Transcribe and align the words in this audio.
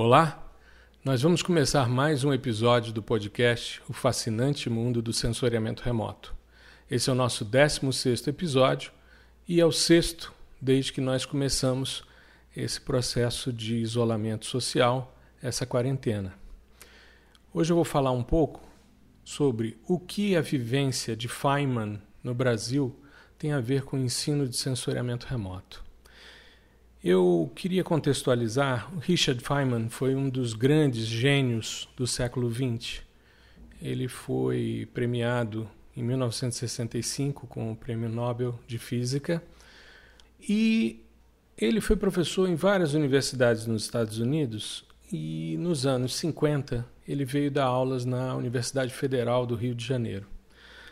Olá, 0.00 0.48
nós 1.04 1.22
vamos 1.22 1.42
começar 1.42 1.88
mais 1.88 2.22
um 2.22 2.32
episódio 2.32 2.92
do 2.92 3.02
podcast 3.02 3.82
O 3.88 3.92
Fascinante 3.92 4.70
Mundo 4.70 5.02
do 5.02 5.12
Sensoriamento 5.12 5.82
Remoto. 5.82 6.36
Esse 6.88 7.10
é 7.10 7.12
o 7.12 7.16
nosso 7.16 7.44
16 7.44 8.28
episódio 8.28 8.92
e 9.48 9.60
é 9.60 9.66
o 9.66 9.72
sexto 9.72 10.32
desde 10.62 10.92
que 10.92 11.00
nós 11.00 11.26
começamos 11.26 12.04
esse 12.56 12.80
processo 12.80 13.52
de 13.52 13.74
isolamento 13.78 14.46
social, 14.46 15.18
essa 15.42 15.66
quarentena. 15.66 16.32
Hoje 17.52 17.72
eu 17.72 17.76
vou 17.76 17.84
falar 17.84 18.12
um 18.12 18.22
pouco 18.22 18.60
sobre 19.24 19.76
o 19.88 19.98
que 19.98 20.36
a 20.36 20.40
vivência 20.40 21.16
de 21.16 21.26
Feynman 21.26 22.00
no 22.22 22.36
Brasil 22.36 22.96
tem 23.36 23.52
a 23.52 23.60
ver 23.60 23.82
com 23.82 23.96
o 23.96 24.00
ensino 24.04 24.46
de 24.46 24.56
sensoriamento 24.56 25.26
remoto. 25.26 25.87
Eu 27.10 27.50
queria 27.54 27.82
contextualizar, 27.82 28.94
o 28.94 28.98
Richard 28.98 29.42
Feynman 29.42 29.88
foi 29.88 30.14
um 30.14 30.28
dos 30.28 30.52
grandes 30.52 31.06
gênios 31.06 31.88
do 31.96 32.06
século 32.06 32.52
XX. 32.52 33.00
Ele 33.80 34.06
foi 34.08 34.86
premiado 34.92 35.66
em 35.96 36.02
1965 36.02 37.46
com 37.46 37.72
o 37.72 37.76
Prêmio 37.76 38.10
Nobel 38.10 38.60
de 38.66 38.76
Física 38.76 39.42
e 40.38 41.02
ele 41.56 41.80
foi 41.80 41.96
professor 41.96 42.46
em 42.46 42.54
várias 42.54 42.92
universidades 42.92 43.64
nos 43.64 43.84
Estados 43.84 44.18
Unidos 44.18 44.84
e 45.10 45.56
nos 45.58 45.86
anos 45.86 46.14
50 46.14 46.84
ele 47.08 47.24
veio 47.24 47.50
dar 47.50 47.64
aulas 47.64 48.04
na 48.04 48.36
Universidade 48.36 48.92
Federal 48.92 49.46
do 49.46 49.54
Rio 49.54 49.74
de 49.74 49.82
Janeiro. 49.82 50.26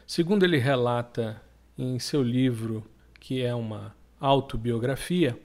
Segundo 0.07 0.45
ele 0.45 0.57
relata 0.57 1.43
em 1.77 1.98
seu 1.98 2.23
livro, 2.23 2.87
que 3.21 3.43
é 3.43 3.55
uma 3.55 3.95
autobiografia, 4.19 5.38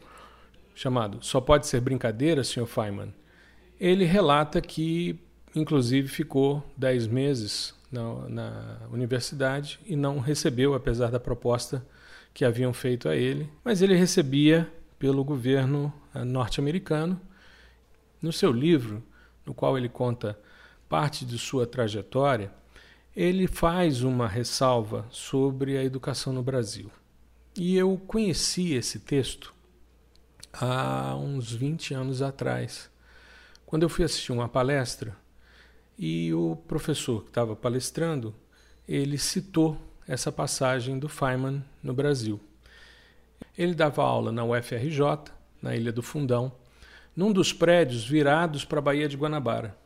chamado 0.76 1.20
Só 1.22 1.42
Pode 1.42 1.68
Ser 1.68 1.82
Brincadeira, 1.82 2.44
Sr. 2.44 2.66
Feynman, 2.66 3.14
ele 3.80 4.06
relata 4.06 4.62
que, 4.62 5.20
inclusive, 5.56 6.08
ficou 6.08 6.64
dez 6.78 7.08
meses 7.08 7.74
na, 7.92 8.30
na 8.30 8.78
universidade 8.92 9.80
e 9.86 9.96
não 9.96 10.20
recebeu, 10.20 10.74
apesar 10.74 11.12
da 11.12 11.20
proposta 11.20 11.86
que 12.34 12.46
haviam 12.46 12.72
feito 12.74 13.10
a 13.10 13.16
ele, 13.16 13.50
mas 13.64 13.82
ele 13.82 13.96
recebia 13.96 14.72
pelo 14.98 15.24
governo 15.24 15.92
eh, 16.14 16.24
norte-americano. 16.24 17.20
No 18.22 18.32
seu 18.32 18.52
livro, 18.52 19.04
no 19.46 19.54
qual 19.54 19.78
ele 19.78 19.90
conta 19.90 20.40
parte 20.88 21.26
de 21.26 21.38
sua 21.38 21.66
trajetória, 21.66 22.52
ele 23.16 23.48
faz 23.48 24.04
uma 24.04 24.28
ressalva 24.28 25.06
sobre 25.10 25.78
a 25.78 25.84
educação 25.84 26.32
no 26.32 26.44
Brasil. 26.44 26.90
E 27.58 27.76
eu 27.76 27.98
conheci 28.08 28.74
esse 28.74 29.00
texto 29.00 29.54
há 30.54 31.16
uns 31.16 31.52
20 31.52 31.94
anos 31.94 32.22
atrás, 32.22 32.90
quando 33.66 33.84
eu 33.84 33.90
fui 33.90 34.04
assistir 34.04 34.32
uma 34.32 34.50
palestra 34.50 35.16
e 35.98 36.34
o 36.34 36.56
professor 36.68 37.24
que 37.24 37.30
estava 37.30 37.56
palestrando, 37.56 38.34
ele 38.88 39.18
citou 39.18 39.78
essa 40.08 40.32
passagem 40.32 41.00
do 41.00 41.08
Feynman 41.08 41.64
no 41.82 41.94
Brasil. 41.94 42.40
Ele 43.58 43.74
dava 43.74 44.04
aula 44.04 44.32
na 44.32 44.44
UFRJ, 44.44 45.32
na 45.62 45.76
Ilha 45.76 45.92
do 45.92 46.02
Fundão, 46.02 46.52
num 47.16 47.32
dos 47.32 47.54
prédios 47.54 48.06
virados 48.08 48.66
para 48.66 48.80
a 48.80 48.82
Baía 48.82 49.08
de 49.08 49.18
Guanabara. 49.18 49.78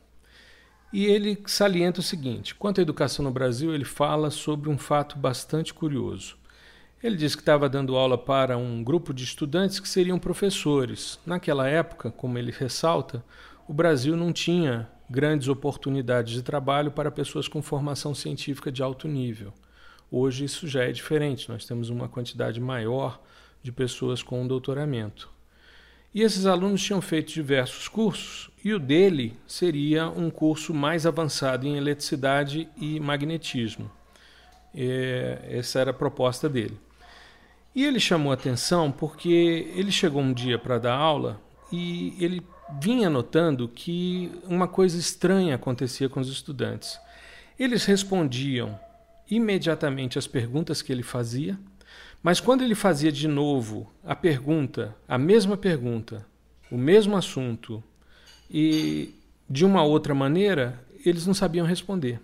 E 0.94 1.06
ele 1.06 1.44
salienta 1.46 2.00
o 2.00 2.04
seguinte: 2.04 2.56
quanto 2.56 2.80
à 2.80 2.82
educação 2.82 3.26
no 3.26 3.32
Brasil, 3.32 3.74
ele 3.74 3.86
fala 3.86 4.30
sobre 4.30 4.70
um 4.70 4.78
fato 4.78 5.18
bastante 5.18 5.74
curioso. 5.74 6.38
Ele 7.06 7.17
disse 7.17 7.38
que 7.38 7.44
estava 7.44 7.70
dando 7.70 7.95
aula 7.95 8.17
para 8.17 8.58
um 8.58 8.84
grupo 8.84 9.14
de 9.14 9.23
estudantes 9.23 9.80
que 9.80 9.88
seriam 9.88 10.17
professores. 10.17 11.20
Naquela 11.23 11.67
época, 11.70 12.09
como 12.09 12.36
ele 12.36 12.52
ressalta, 12.52 13.23
o 13.67 13.73
Brasil 13.75 14.17
não 14.17 14.34
tinha 14.34 14.89
grandes 15.08 15.47
oportunidades 15.47 16.34
de 16.34 16.42
trabalho 16.42 16.89
para 16.89 17.12
pessoas 17.12 17.47
com 17.47 17.62
formação 17.62 18.16
científica 18.16 18.72
de 18.72 18.81
alto 18.81 19.08
nível. 19.08 19.53
Hoje 20.09 20.45
isso 20.45 20.67
já 20.67 20.84
é 20.84 20.92
diferente, 20.92 21.47
nós 21.47 21.63
temos 21.63 21.91
uma 21.91 22.09
quantidade 22.09 22.59
maior 22.59 23.22
de 23.62 23.72
pessoas 23.72 24.24
com 24.24 24.41
um 24.41 24.47
doutoramento. 24.47 25.30
E 26.12 26.24
esses 26.24 26.47
alunos 26.47 26.81
tinham 26.81 27.01
feito 27.03 27.31
diversos 27.31 27.88
cursos, 27.88 28.50
e 28.63 28.74
o 28.74 28.80
dele 28.80 29.38
seria 29.46 30.09
um 30.09 30.31
curso 30.31 30.74
mais 30.74 31.06
avançado 31.06 31.68
em 31.68 31.78
eletricidade 31.78 32.68
e 32.75 33.00
magnetismo. 33.00 33.91
E 34.74 35.38
essa 35.44 35.80
era 35.80 35.91
a 35.91 35.94
proposta 35.94 36.50
dele. 36.50 36.84
E 37.75 37.84
ele 37.84 38.00
chamou 38.00 38.31
atenção 38.31 38.90
porque 38.90 39.69
ele 39.75 39.91
chegou 39.91 40.22
um 40.22 40.31
dia 40.31 40.58
para 40.58 40.80
dar 40.80 40.96
aula 40.96 41.41
e 41.72 42.16
ele 42.18 42.41
vinha 42.80 43.09
notando 43.09 43.68
que 43.68 44.31
uma 44.46 44.68
coisa 44.68 44.97
estranha 44.97 45.56
acontecia 45.56 46.08
com 46.08 46.22
os 46.22 46.30
estudantes. 46.30 46.97
Eles 47.59 47.84
respondiam 47.84 48.80
imediatamente 49.30 50.18
às 50.18 50.25
perguntas 50.25 50.81
que 50.81 50.91
ele 50.91 51.03
fazia, 51.03 51.59
mas 52.24 52.40
quando 52.40 52.63
ele 52.63 52.75
fazia 52.75 53.12
de 53.12 53.28
novo 53.28 53.92
a 54.06 54.16
pergunta, 54.16 54.96
a 55.07 55.18
mesma 55.18 55.57
pergunta, 55.57 56.25
o 56.72 56.78
mesmo 56.78 57.18
assunto, 57.18 57.84
e 58.50 59.13
de 59.50 59.66
uma 59.66 59.84
outra 59.84 60.16
maneira, 60.16 60.81
eles 61.06 61.28
não 61.28 61.34
sabiam 61.34 61.66
responder. 61.66 62.19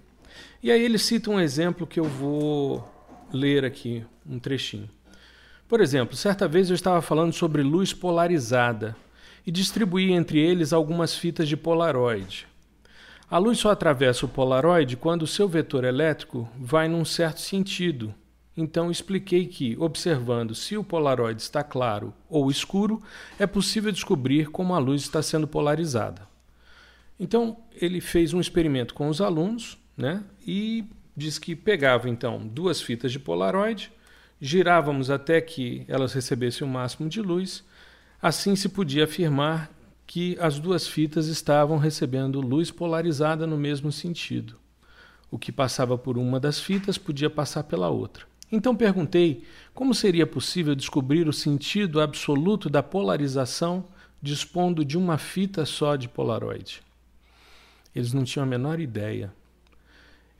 E 0.63 0.71
aí 0.71 0.81
ele 0.81 0.97
cita 0.97 1.29
um 1.29 1.39
exemplo 1.39 1.85
que 1.85 1.99
eu 1.99 2.05
vou 2.05 2.87
ler 3.33 3.65
aqui, 3.65 4.03
um 4.25 4.39
trechinho. 4.39 4.89
Por 5.71 5.79
exemplo, 5.79 6.17
certa 6.17 6.49
vez 6.49 6.69
eu 6.69 6.75
estava 6.75 7.01
falando 7.01 7.31
sobre 7.31 7.63
luz 7.63 7.93
polarizada 7.93 8.93
e 9.47 9.49
distribuí 9.49 10.11
entre 10.11 10.37
eles 10.37 10.73
algumas 10.73 11.15
fitas 11.15 11.47
de 11.47 11.55
Polaroid. 11.55 12.45
A 13.29 13.37
luz 13.37 13.59
só 13.59 13.71
atravessa 13.71 14.25
o 14.25 14.29
Polaroid 14.29 14.97
quando 14.97 15.21
o 15.21 15.27
seu 15.27 15.47
vetor 15.47 15.85
elétrico 15.85 16.45
vai 16.59 16.89
num 16.89 17.05
certo 17.05 17.39
sentido. 17.39 18.13
Então 18.57 18.91
expliquei 18.91 19.47
que, 19.47 19.77
observando 19.79 20.53
se 20.53 20.75
o 20.75 20.83
Polaroid 20.83 21.41
está 21.41 21.63
claro 21.63 22.13
ou 22.29 22.51
escuro, 22.51 23.01
é 23.39 23.47
possível 23.47 23.93
descobrir 23.93 24.47
como 24.47 24.75
a 24.75 24.77
luz 24.77 25.03
está 25.03 25.23
sendo 25.23 25.47
polarizada. 25.47 26.27
Então 27.17 27.55
ele 27.73 28.01
fez 28.01 28.33
um 28.33 28.41
experimento 28.41 28.93
com 28.93 29.07
os 29.07 29.21
alunos, 29.21 29.77
né? 29.95 30.21
E 30.45 30.83
diz 31.15 31.39
que 31.39 31.55
pegava 31.55 32.09
então 32.09 32.45
duas 32.45 32.81
fitas 32.81 33.09
de 33.09 33.19
Polaroid 33.19 33.89
girávamos 34.41 35.11
até 35.11 35.39
que 35.39 35.85
elas 35.87 36.13
recebessem 36.13 36.65
o 36.65 36.69
máximo 36.69 37.07
de 37.07 37.21
luz, 37.21 37.63
assim 38.19 38.55
se 38.55 38.67
podia 38.67 39.03
afirmar 39.03 39.69
que 40.07 40.35
as 40.41 40.59
duas 40.59 40.87
fitas 40.87 41.27
estavam 41.27 41.77
recebendo 41.77 42.41
luz 42.41 42.71
polarizada 42.71 43.45
no 43.45 43.57
mesmo 43.57 43.91
sentido. 43.91 44.57
O 45.29 45.37
que 45.37 45.51
passava 45.51 45.97
por 45.97 46.17
uma 46.17 46.39
das 46.39 46.59
fitas 46.59 46.97
podia 46.97 47.29
passar 47.29 47.63
pela 47.63 47.89
outra. 47.89 48.25
Então 48.51 48.75
perguntei 48.75 49.45
como 49.73 49.93
seria 49.93 50.27
possível 50.27 50.75
descobrir 50.75 51.27
o 51.27 51.33
sentido 51.33 52.01
absoluto 52.01 52.69
da 52.69 52.83
polarização 52.83 53.85
dispondo 54.21 54.83
de 54.83 54.97
uma 54.97 55.17
fita 55.17 55.65
só 55.65 55.95
de 55.95 56.09
Polaroid. 56.09 56.81
Eles 57.95 58.11
não 58.11 58.23
tinham 58.23 58.43
a 58.43 58.49
menor 58.49 58.79
ideia. 58.79 59.33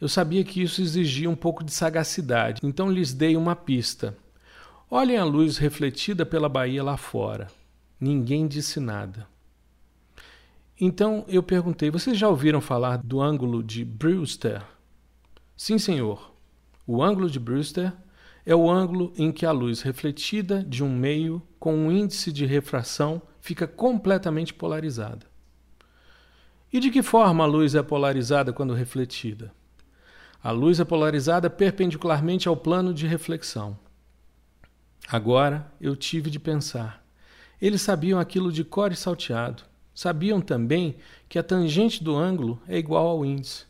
Eu 0.02 0.10
sabia 0.10 0.44
que 0.44 0.64
isso 0.64 0.82
exigia 0.82 1.30
um 1.30 1.36
pouco 1.36 1.64
de 1.64 1.72
sagacidade, 1.72 2.60
então 2.64 2.92
lhes 2.92 3.14
dei 3.14 3.38
uma 3.38 3.56
pista. 3.56 4.18
Olhem 4.90 5.16
a 5.16 5.24
luz 5.24 5.60
refletida 5.60 6.26
pela 6.26 6.50
baía 6.50 6.84
lá 6.84 6.98
fora. 6.98 7.48
Ninguém 8.00 8.48
disse 8.48 8.80
nada. 8.80 9.28
Então 10.80 11.24
eu 11.28 11.44
perguntei: 11.44 11.92
vocês 11.92 12.18
já 12.18 12.28
ouviram 12.28 12.60
falar 12.60 12.98
do 12.98 13.22
ângulo 13.22 13.62
de 13.62 13.86
Brewster? 13.86 14.64
Sim, 15.56 15.78
senhor. 15.78 16.34
O 16.88 17.04
ângulo 17.04 17.30
de 17.30 17.40
Brewster 17.40 17.94
é 18.44 18.56
o 18.56 18.72
ângulo 18.72 19.14
em 19.16 19.32
que 19.32 19.46
a 19.46 19.52
luz 19.52 19.84
refletida 19.84 20.64
de 20.64 20.84
um 20.84 20.90
meio 20.90 21.44
com 21.60 21.76
um 21.76 21.92
índice 21.92 22.32
de 22.32 22.48
refração 22.48 23.22
fica 23.40 23.68
completamente 23.68 24.52
polarizada. 24.52 25.28
E 26.74 26.80
de 26.80 26.90
que 26.90 27.04
forma 27.04 27.44
a 27.44 27.48
luz 27.48 27.76
é 27.76 27.84
polarizada 27.84 28.52
quando 28.52 28.74
refletida? 28.74 29.54
A 30.44 30.50
luz 30.50 30.80
é 30.80 30.86
polarizada 30.86 31.50
perpendicularmente 31.50 32.48
ao 32.48 32.58
plano 32.58 32.94
de 32.94 33.06
reflexão. 33.06 33.78
Agora 35.08 35.72
eu 35.80 35.96
tive 35.96 36.32
de 36.32 36.40
pensar. 36.40 37.06
Eles 37.62 37.82
sabiam 37.82 38.20
aquilo 38.20 38.52
de 38.52 38.64
cor 38.64 38.92
e 38.92 38.96
salteado. 38.96 39.64
Sabiam 39.94 40.42
também 40.42 40.96
que 41.30 41.38
a 41.38 41.44
tangente 41.44 42.04
do 42.04 42.16
ângulo 42.16 42.60
é 42.68 42.78
igual 42.78 43.08
ao 43.08 43.24
índice. 43.24 43.66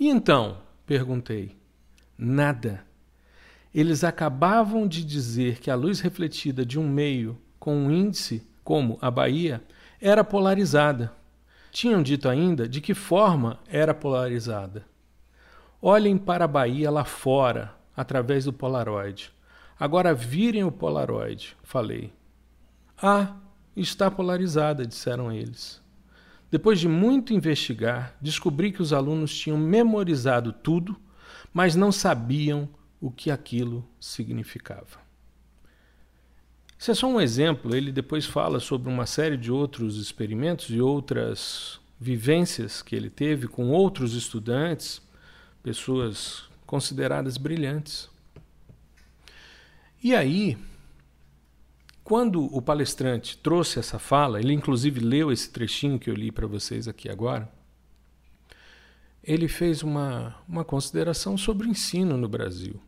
E 0.00 0.08
então? 0.08 0.58
perguntei. 0.86 1.54
Nada. 2.16 2.82
Eles 3.74 4.02
acabavam 4.02 4.88
de 4.88 5.04
dizer 5.04 5.58
que 5.58 5.70
a 5.70 5.74
luz 5.74 6.00
refletida 6.00 6.64
de 6.64 6.78
um 6.78 6.88
meio 6.88 7.36
com 7.58 7.76
um 7.76 7.90
índice, 7.90 8.42
como 8.64 8.96
a 9.02 9.10
Bahia, 9.10 9.62
era 10.00 10.24
polarizada. 10.24 11.12
Tinham 11.70 12.02
dito 12.02 12.26
ainda 12.26 12.66
de 12.66 12.80
que 12.80 12.94
forma 12.94 13.58
era 13.68 13.92
polarizada. 13.92 14.86
Olhem 15.80 16.16
para 16.16 16.44
a 16.44 16.48
Bahia 16.48 16.90
lá 16.90 17.04
fora, 17.04 17.74
através 17.96 18.44
do 18.44 18.52
Polaroid. 18.52 19.32
Agora 19.78 20.14
virem 20.14 20.64
o 20.64 20.72
Polaroid, 20.72 21.56
falei. 21.62 22.12
Ah, 23.00 23.36
está 23.76 24.10
polarizada, 24.10 24.86
disseram 24.86 25.30
eles. 25.30 25.84
depois 26.50 26.78
de 26.78 26.88
muito 26.88 27.34
investigar, 27.34 28.16
descobri 28.20 28.72
que 28.72 28.80
os 28.80 28.92
alunos 28.92 29.36
tinham 29.36 29.58
memorizado 29.58 30.52
tudo, 30.52 30.96
mas 31.52 31.74
não 31.74 31.90
sabiam 31.92 32.68
o 33.00 33.10
que 33.10 33.30
aquilo 33.30 33.86
significava. 34.00 35.04
Isso 36.78 36.90
é 36.90 36.94
só 36.94 37.08
um 37.08 37.20
exemplo, 37.20 37.74
ele 37.74 37.90
depois 37.90 38.24
fala 38.24 38.60
sobre 38.60 38.88
uma 38.88 39.06
série 39.06 39.36
de 39.36 39.50
outros 39.50 39.96
experimentos 39.98 40.70
e 40.70 40.80
outras 40.80 41.80
vivências 41.98 42.80
que 42.82 42.94
ele 42.94 43.10
teve 43.10 43.48
com 43.48 43.70
outros 43.70 44.14
estudantes, 44.14 45.02
pessoas 45.66 46.44
consideradas 46.64 47.36
brilhantes. 47.36 48.08
E 50.00 50.14
aí, 50.14 50.56
quando 52.04 52.44
o 52.56 52.62
palestrante 52.62 53.36
trouxe 53.36 53.80
essa 53.80 53.98
fala, 53.98 54.38
ele 54.38 54.52
inclusive 54.52 55.00
leu 55.00 55.32
esse 55.32 55.50
trechinho 55.50 55.98
que 55.98 56.08
eu 56.08 56.14
li 56.14 56.30
para 56.30 56.46
vocês 56.46 56.86
aqui 56.86 57.08
agora, 57.08 57.50
ele 59.24 59.48
fez 59.48 59.82
uma, 59.82 60.36
uma 60.46 60.64
consideração 60.64 61.36
sobre 61.36 61.66
o 61.66 61.70
ensino 61.70 62.16
no 62.16 62.28
Brasil. 62.28 62.80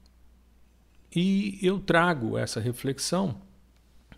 E 1.13 1.59
eu 1.61 1.81
trago 1.81 2.39
essa 2.39 2.61
reflexão 2.61 3.43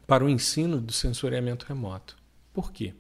para 0.07 0.23
o 0.23 0.29
ensino 0.29 0.83
do 0.83 0.93
sensoriamento 0.93 1.65
remoto. 1.65 2.15
Por 2.53 2.71
quê? 2.71 2.93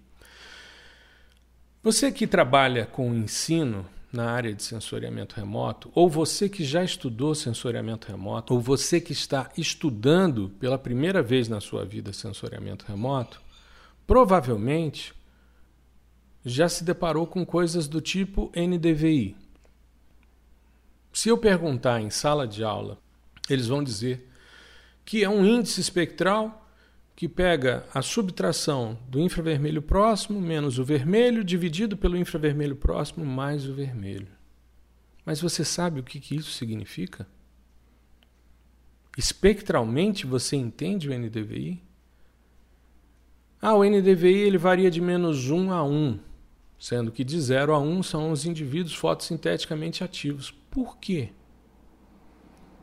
Você 1.82 2.10
que 2.10 2.26
trabalha 2.26 2.86
com 2.86 3.14
ensino 3.14 3.86
na 4.12 4.30
área 4.30 4.52
de 4.52 4.62
sensoriamento 4.62 5.36
remoto, 5.36 5.90
ou 5.94 6.08
você 6.08 6.48
que 6.48 6.64
já 6.64 6.82
estudou 6.82 7.34
sensoriamento 7.34 8.08
remoto, 8.08 8.54
ou 8.54 8.60
você 8.60 9.00
que 9.00 9.12
está 9.12 9.50
estudando 9.56 10.50
pela 10.58 10.78
primeira 10.78 11.22
vez 11.22 11.48
na 11.48 11.60
sua 11.60 11.84
vida 11.84 12.12
sensoriamento 12.12 12.84
remoto, 12.86 13.40
provavelmente 14.06 15.14
já 16.44 16.68
se 16.68 16.82
deparou 16.82 17.26
com 17.26 17.44
coisas 17.44 17.86
do 17.86 18.00
tipo 18.00 18.50
NDVI. 18.56 19.36
Se 21.12 21.28
eu 21.28 21.38
perguntar 21.38 22.00
em 22.00 22.10
sala 22.10 22.46
de 22.46 22.64
aula, 22.64 22.98
eles 23.48 23.68
vão 23.68 23.82
dizer 23.82 24.28
que 25.04 25.22
é 25.22 25.28
um 25.28 25.44
índice 25.44 25.80
espectral 25.80 26.59
que 27.20 27.28
pega 27.28 27.84
a 27.92 28.00
subtração 28.00 28.98
do 29.06 29.20
infravermelho 29.20 29.82
próximo 29.82 30.40
menos 30.40 30.78
o 30.78 30.84
vermelho 30.84 31.44
dividido 31.44 31.94
pelo 31.94 32.16
infravermelho 32.16 32.74
próximo 32.74 33.26
mais 33.26 33.68
o 33.68 33.74
vermelho. 33.74 34.28
Mas 35.22 35.38
você 35.38 35.62
sabe 35.62 36.00
o 36.00 36.02
que, 36.02 36.18
que 36.18 36.34
isso 36.34 36.50
significa? 36.50 37.26
Espectralmente 39.18 40.24
você 40.24 40.56
entende 40.56 41.10
o 41.10 41.12
NDVI? 41.12 41.82
Ah, 43.60 43.74
o 43.74 43.84
NDVI 43.84 44.38
ele 44.38 44.56
varia 44.56 44.90
de 44.90 45.02
menos 45.02 45.50
1 45.50 45.72
a 45.72 45.84
1, 45.84 46.18
sendo 46.78 47.12
que 47.12 47.22
de 47.22 47.38
0 47.38 47.74
a 47.74 47.78
1 47.78 48.02
são 48.02 48.32
os 48.32 48.46
indivíduos 48.46 48.94
fotossinteticamente 48.94 50.02
ativos. 50.02 50.50
Por 50.70 50.96
quê? 50.96 51.28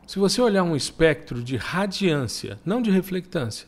Se 0.06 0.16
você 0.20 0.40
olhar 0.40 0.62
um 0.62 0.76
espectro 0.76 1.42
de 1.42 1.56
radiância, 1.56 2.60
não 2.64 2.80
de 2.80 2.92
reflectância, 2.92 3.66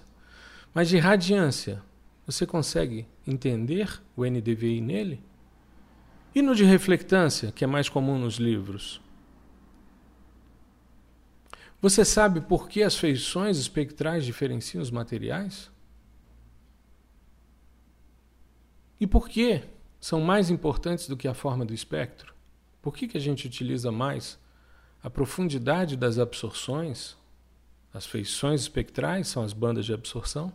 mas 0.72 0.88
de 0.88 0.98
radiância, 0.98 1.82
você 2.26 2.46
consegue 2.46 3.06
entender 3.26 4.00
o 4.16 4.24
NDVI 4.24 4.80
nele? 4.80 5.22
E 6.34 6.40
no 6.40 6.54
de 6.54 6.64
reflectância, 6.64 7.50
que 7.50 7.64
é 7.64 7.66
mais 7.66 7.88
comum 7.88 8.18
nos 8.18 8.36
livros? 8.36 9.00
Você 11.82 12.04
sabe 12.04 12.40
por 12.40 12.68
que 12.68 12.82
as 12.82 12.96
feições 12.96 13.58
espectrais 13.58 14.24
diferenciam 14.24 14.82
os 14.82 14.90
materiais? 14.90 15.70
E 19.00 19.06
por 19.06 19.28
que 19.28 19.62
são 19.98 20.20
mais 20.20 20.50
importantes 20.50 21.08
do 21.08 21.16
que 21.16 21.26
a 21.26 21.34
forma 21.34 21.64
do 21.64 21.74
espectro? 21.74 22.34
Por 22.80 22.94
que, 22.94 23.08
que 23.08 23.16
a 23.16 23.20
gente 23.20 23.46
utiliza 23.46 23.90
mais 23.90 24.38
a 25.02 25.10
profundidade 25.10 25.96
das 25.96 26.18
absorções 26.18 27.18
as 27.92 28.06
feições 28.06 28.60
espectrais 28.60 29.26
são 29.28 29.42
as 29.42 29.52
bandas 29.52 29.84
de 29.84 29.92
absorção. 29.92 30.52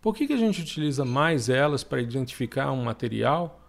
Por 0.00 0.14
que, 0.14 0.26
que 0.26 0.32
a 0.32 0.38
gente 0.38 0.62
utiliza 0.62 1.04
mais 1.04 1.48
elas 1.48 1.84
para 1.84 2.00
identificar 2.00 2.72
um 2.72 2.84
material 2.84 3.60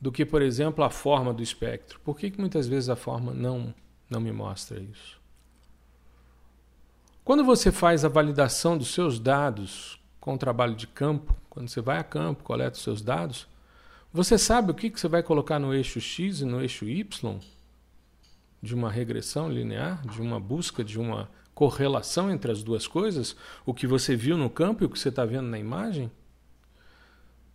do 0.00 0.12
que, 0.12 0.24
por 0.24 0.40
exemplo, 0.40 0.84
a 0.84 0.90
forma 0.90 1.34
do 1.34 1.42
espectro? 1.42 2.00
Por 2.00 2.16
que, 2.16 2.30
que 2.30 2.40
muitas 2.40 2.68
vezes 2.68 2.88
a 2.88 2.96
forma 2.96 3.32
não, 3.32 3.74
não 4.08 4.20
me 4.20 4.30
mostra 4.30 4.80
isso? 4.80 5.20
Quando 7.24 7.44
você 7.44 7.70
faz 7.70 8.04
a 8.04 8.08
validação 8.08 8.76
dos 8.76 8.92
seus 8.92 9.18
dados 9.18 10.00
com 10.20 10.34
o 10.34 10.38
trabalho 10.38 10.74
de 10.74 10.86
campo, 10.86 11.34
quando 11.48 11.68
você 11.68 11.80
vai 11.80 11.98
a 11.98 12.04
campo, 12.04 12.42
coleta 12.42 12.76
os 12.76 12.82
seus 12.82 13.02
dados, 13.02 13.46
você 14.12 14.36
sabe 14.36 14.70
o 14.70 14.74
que, 14.74 14.90
que 14.90 15.00
você 15.00 15.08
vai 15.08 15.22
colocar 15.22 15.58
no 15.58 15.72
eixo 15.72 16.00
X 16.00 16.40
e 16.40 16.44
no 16.44 16.60
eixo 16.60 16.84
Y? 16.84 17.38
De 18.60 18.74
uma 18.74 18.90
regressão 18.90 19.48
linear, 19.48 20.06
de 20.06 20.20
uma 20.20 20.38
busca 20.38 20.84
de 20.84 20.98
uma 20.98 21.30
correlação 21.54 22.30
entre 22.30 22.50
as 22.50 22.62
duas 22.62 22.86
coisas? 22.86 23.36
O 23.64 23.74
que 23.74 23.86
você 23.86 24.16
viu 24.16 24.36
no 24.36 24.50
campo 24.50 24.82
e 24.82 24.86
o 24.86 24.90
que 24.90 24.98
você 24.98 25.08
está 25.08 25.24
vendo 25.24 25.48
na 25.48 25.58
imagem? 25.58 26.10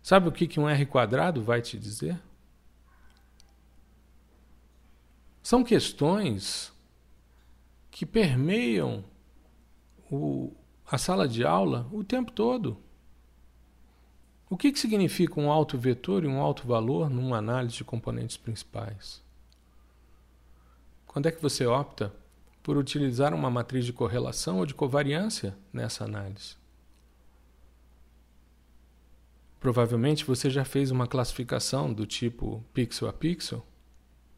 Sabe 0.02 0.28
o 0.28 0.32
que, 0.32 0.46
que 0.46 0.60
um 0.60 0.68
R 0.68 0.86
quadrado 0.86 1.42
vai 1.42 1.60
te 1.60 1.78
dizer? 1.78 2.20
São 5.42 5.64
questões 5.64 6.72
que 7.90 8.06
permeiam 8.06 9.04
o, 10.10 10.54
a 10.86 10.96
sala 10.98 11.26
de 11.26 11.44
aula 11.44 11.86
o 11.92 12.04
tempo 12.04 12.30
todo. 12.30 12.78
O 14.50 14.56
que, 14.56 14.72
que 14.72 14.78
significa 14.78 15.38
um 15.40 15.50
alto 15.50 15.76
vetor 15.76 16.24
e 16.24 16.26
um 16.26 16.40
alto 16.40 16.66
valor 16.66 17.10
numa 17.10 17.36
análise 17.36 17.76
de 17.76 17.84
componentes 17.84 18.36
principais? 18.36 19.22
Quando 21.06 21.26
é 21.26 21.32
que 21.32 21.42
você 21.42 21.66
opta 21.66 22.14
por 22.68 22.76
utilizar 22.76 23.32
uma 23.32 23.50
matriz 23.50 23.86
de 23.86 23.94
correlação 23.94 24.58
ou 24.58 24.66
de 24.66 24.74
covariância 24.74 25.56
nessa 25.72 26.04
análise. 26.04 26.54
Provavelmente 29.58 30.22
você 30.22 30.50
já 30.50 30.66
fez 30.66 30.90
uma 30.90 31.06
classificação 31.06 31.90
do 31.90 32.04
tipo 32.04 32.62
pixel 32.74 33.08
a 33.08 33.12
pixel. 33.14 33.64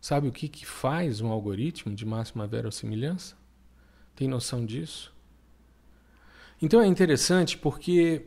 Sabe 0.00 0.29
o 0.29 0.32
que, 0.32 0.47
que 0.47 0.65
faz 0.65 1.21
um 1.21 1.32
algoritmo 1.32 1.93
de 1.93 2.06
máxima 2.06 2.47
verossimilhança? 2.47 3.37
Tem 4.15 4.29
noção 4.29 4.65
disso? 4.65 5.12
Então 6.62 6.81
é 6.81 6.87
interessante 6.87 7.59
porque 7.59 8.26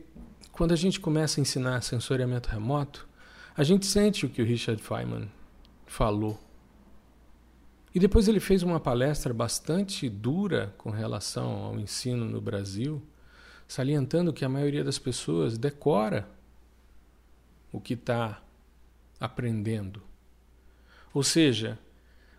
quando 0.52 0.72
a 0.72 0.76
gente 0.76 1.00
começa 1.00 1.40
a 1.40 1.42
ensinar 1.42 1.80
sensoriamento 1.80 2.50
remoto, 2.50 3.08
a 3.56 3.64
gente 3.64 3.86
sente 3.86 4.26
o 4.26 4.28
que 4.28 4.42
o 4.42 4.44
Richard 4.44 4.82
Feynman 4.82 5.30
falou 5.86 6.38
e 7.94 8.00
depois 8.00 8.26
ele 8.26 8.40
fez 8.40 8.64
uma 8.64 8.80
palestra 8.80 9.32
bastante 9.32 10.08
dura 10.08 10.74
com 10.76 10.90
relação 10.90 11.64
ao 11.64 11.78
ensino 11.78 12.24
no 12.24 12.40
Brasil, 12.40 13.00
salientando 13.68 14.32
que 14.32 14.44
a 14.44 14.48
maioria 14.48 14.82
das 14.82 14.98
pessoas 14.98 15.56
decora 15.56 16.28
o 17.70 17.80
que 17.80 17.94
está 17.94 18.42
aprendendo. 19.20 20.02
Ou 21.12 21.22
seja, 21.22 21.78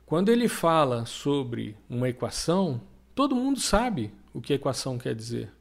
quando 0.05 0.29
ele 0.29 0.49
fala 0.49 1.05
sobre 1.05 1.77
uma 1.89 2.09
equação, 2.09 2.81
todo 3.15 3.35
mundo 3.35 3.59
sabe 3.59 4.13
o 4.33 4.41
que 4.41 4.51
a 4.51 4.57
equação 4.57 4.97
quer 4.97 5.15
dizer. 5.15 5.51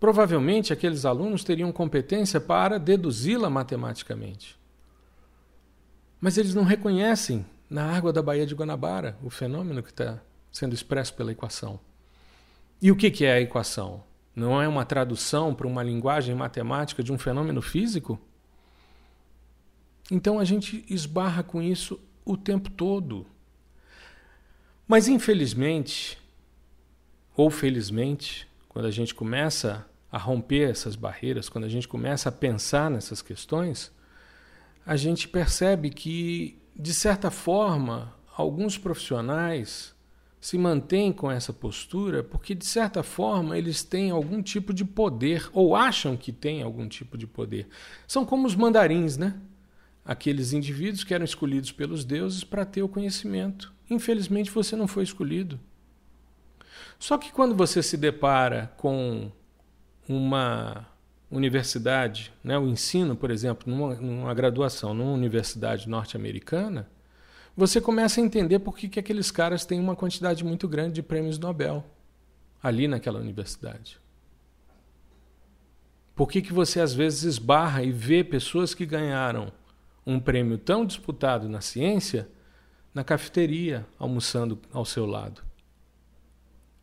Provavelmente 0.00 0.72
aqueles 0.72 1.04
alunos 1.04 1.44
teriam 1.44 1.70
competência 1.70 2.40
para 2.40 2.78
deduzi-la 2.78 3.50
matematicamente. 3.50 4.58
Mas 6.18 6.38
eles 6.38 6.54
não 6.54 6.64
reconhecem 6.64 7.44
na 7.72 7.90
água 7.96 8.12
da 8.12 8.22
Baía 8.22 8.44
de 8.44 8.54
Guanabara, 8.54 9.16
o 9.22 9.30
fenômeno 9.30 9.82
que 9.82 9.88
está 9.88 10.20
sendo 10.52 10.74
expresso 10.74 11.14
pela 11.14 11.32
equação. 11.32 11.80
E 12.82 12.92
o 12.92 12.96
que, 12.96 13.10
que 13.10 13.24
é 13.24 13.32
a 13.32 13.40
equação? 13.40 14.04
Não 14.36 14.60
é 14.60 14.68
uma 14.68 14.84
tradução 14.84 15.54
para 15.54 15.66
uma 15.66 15.82
linguagem 15.82 16.34
matemática 16.34 17.02
de 17.02 17.10
um 17.10 17.18
fenômeno 17.18 17.62
físico? 17.62 18.20
Então 20.10 20.38
a 20.38 20.44
gente 20.44 20.84
esbarra 20.86 21.42
com 21.42 21.62
isso 21.62 21.98
o 22.26 22.36
tempo 22.36 22.68
todo. 22.68 23.26
Mas 24.86 25.08
infelizmente, 25.08 26.18
ou 27.34 27.48
felizmente, 27.48 28.46
quando 28.68 28.84
a 28.84 28.90
gente 28.90 29.14
começa 29.14 29.86
a 30.10 30.18
romper 30.18 30.70
essas 30.70 30.94
barreiras, 30.94 31.48
quando 31.48 31.64
a 31.64 31.70
gente 31.70 31.88
começa 31.88 32.28
a 32.28 32.32
pensar 32.32 32.90
nessas 32.90 33.22
questões, 33.22 33.90
a 34.84 34.94
gente 34.94 35.26
percebe 35.26 35.88
que 35.88 36.61
de 36.74 36.94
certa 36.94 37.30
forma, 37.30 38.14
alguns 38.36 38.78
profissionais 38.78 39.94
se 40.40 40.58
mantêm 40.58 41.12
com 41.12 41.30
essa 41.30 41.52
postura 41.52 42.24
porque, 42.24 42.54
de 42.54 42.66
certa 42.66 43.02
forma, 43.02 43.56
eles 43.56 43.84
têm 43.84 44.10
algum 44.10 44.42
tipo 44.42 44.74
de 44.74 44.84
poder 44.84 45.48
ou 45.52 45.76
acham 45.76 46.16
que 46.16 46.32
têm 46.32 46.62
algum 46.62 46.88
tipo 46.88 47.16
de 47.16 47.26
poder. 47.26 47.68
São 48.08 48.24
como 48.24 48.46
os 48.46 48.56
mandarins, 48.56 49.16
né? 49.16 49.38
Aqueles 50.04 50.52
indivíduos 50.52 51.04
que 51.04 51.14
eram 51.14 51.24
escolhidos 51.24 51.70
pelos 51.70 52.04
deuses 52.04 52.42
para 52.42 52.64
ter 52.64 52.82
o 52.82 52.88
conhecimento. 52.88 53.72
Infelizmente, 53.88 54.50
você 54.50 54.74
não 54.74 54.88
foi 54.88 55.04
escolhido. 55.04 55.60
Só 56.98 57.16
que 57.16 57.30
quando 57.30 57.54
você 57.54 57.82
se 57.82 57.96
depara 57.96 58.72
com 58.76 59.30
uma 60.08 60.88
universidade, 61.32 62.32
né, 62.44 62.58
o 62.58 62.68
ensino, 62.68 63.16
por 63.16 63.30
exemplo, 63.30 63.72
numa, 63.72 63.94
numa 63.94 64.34
graduação 64.34 64.92
numa 64.92 65.12
universidade 65.12 65.88
norte-americana, 65.88 66.88
você 67.56 67.80
começa 67.80 68.20
a 68.20 68.24
entender 68.24 68.58
por 68.58 68.76
que, 68.76 68.88
que 68.88 69.00
aqueles 69.00 69.30
caras 69.30 69.64
têm 69.64 69.80
uma 69.80 69.96
quantidade 69.96 70.44
muito 70.44 70.68
grande 70.68 70.94
de 70.94 71.02
prêmios 71.02 71.38
Nobel 71.38 71.84
ali 72.62 72.86
naquela 72.86 73.18
universidade. 73.18 73.98
Por 76.14 76.30
que, 76.30 76.42
que 76.42 76.52
você 76.52 76.80
às 76.80 76.94
vezes 76.94 77.22
esbarra 77.22 77.82
e 77.82 77.90
vê 77.90 78.22
pessoas 78.22 78.74
que 78.74 78.86
ganharam 78.86 79.50
um 80.06 80.20
prêmio 80.20 80.58
tão 80.58 80.84
disputado 80.84 81.48
na 81.48 81.60
ciência 81.60 82.28
na 82.94 83.02
cafeteria, 83.02 83.86
almoçando 83.98 84.58
ao 84.70 84.84
seu 84.84 85.06
lado? 85.06 85.42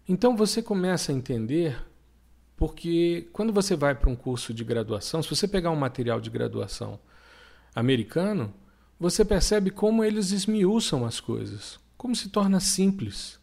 Então 0.08 0.36
você 0.36 0.62
começa 0.62 1.12
a 1.12 1.16
entender 1.16 1.80
porque 2.60 3.30
quando 3.32 3.54
você 3.54 3.74
vai 3.74 3.96
para 3.96 4.10
um 4.10 4.18
curso 4.18 4.54
de 4.54 4.66
graduação, 4.66 5.24
se 5.24 5.30
você 5.34 5.48
pegar 5.48 5.72
um 5.72 5.78
material 5.78 6.20
de 6.20 6.30
graduação 6.30 7.00
americano, 7.74 8.54
você 9.00 9.24
percebe 9.24 9.72
como 9.72 10.04
eles 10.04 10.34
esmiuçam 10.34 11.06
as 11.06 11.22
coisas, 11.22 11.80
como 11.98 12.14
se 12.14 12.28
torna 12.28 12.60
simples. 12.60 13.40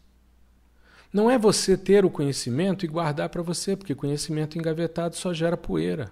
Não 1.11 1.31
é 1.31 1.37
você 1.37 1.75
ter 1.75 2.05
o 2.05 2.11
conhecimento 2.11 2.85
e 2.85 2.87
guardar 2.87 3.29
para 3.29 3.41
você, 3.41 3.75
porque 3.75 3.95
conhecimento 3.95 4.55
engavetado 4.55 5.15
só 5.15 5.33
gera 5.33 5.57
poeira 5.57 6.11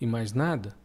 e 0.00 0.06
mais 0.06 0.32
nada. 0.32 0.76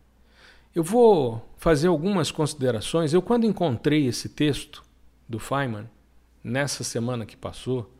Eu 0.73 0.83
vou 0.83 1.47
fazer 1.55 1.87
algumas 1.87 2.31
considerações. 2.31 3.13
Eu, 3.13 3.21
quando 3.21 3.45
encontrei 3.45 4.07
esse 4.07 4.27
texto 4.27 4.83
do 5.29 5.37
Feynman, 5.37 5.87
nessa 6.43 6.83
semana 6.83 7.27
que 7.27 7.37
passou, 7.37 7.93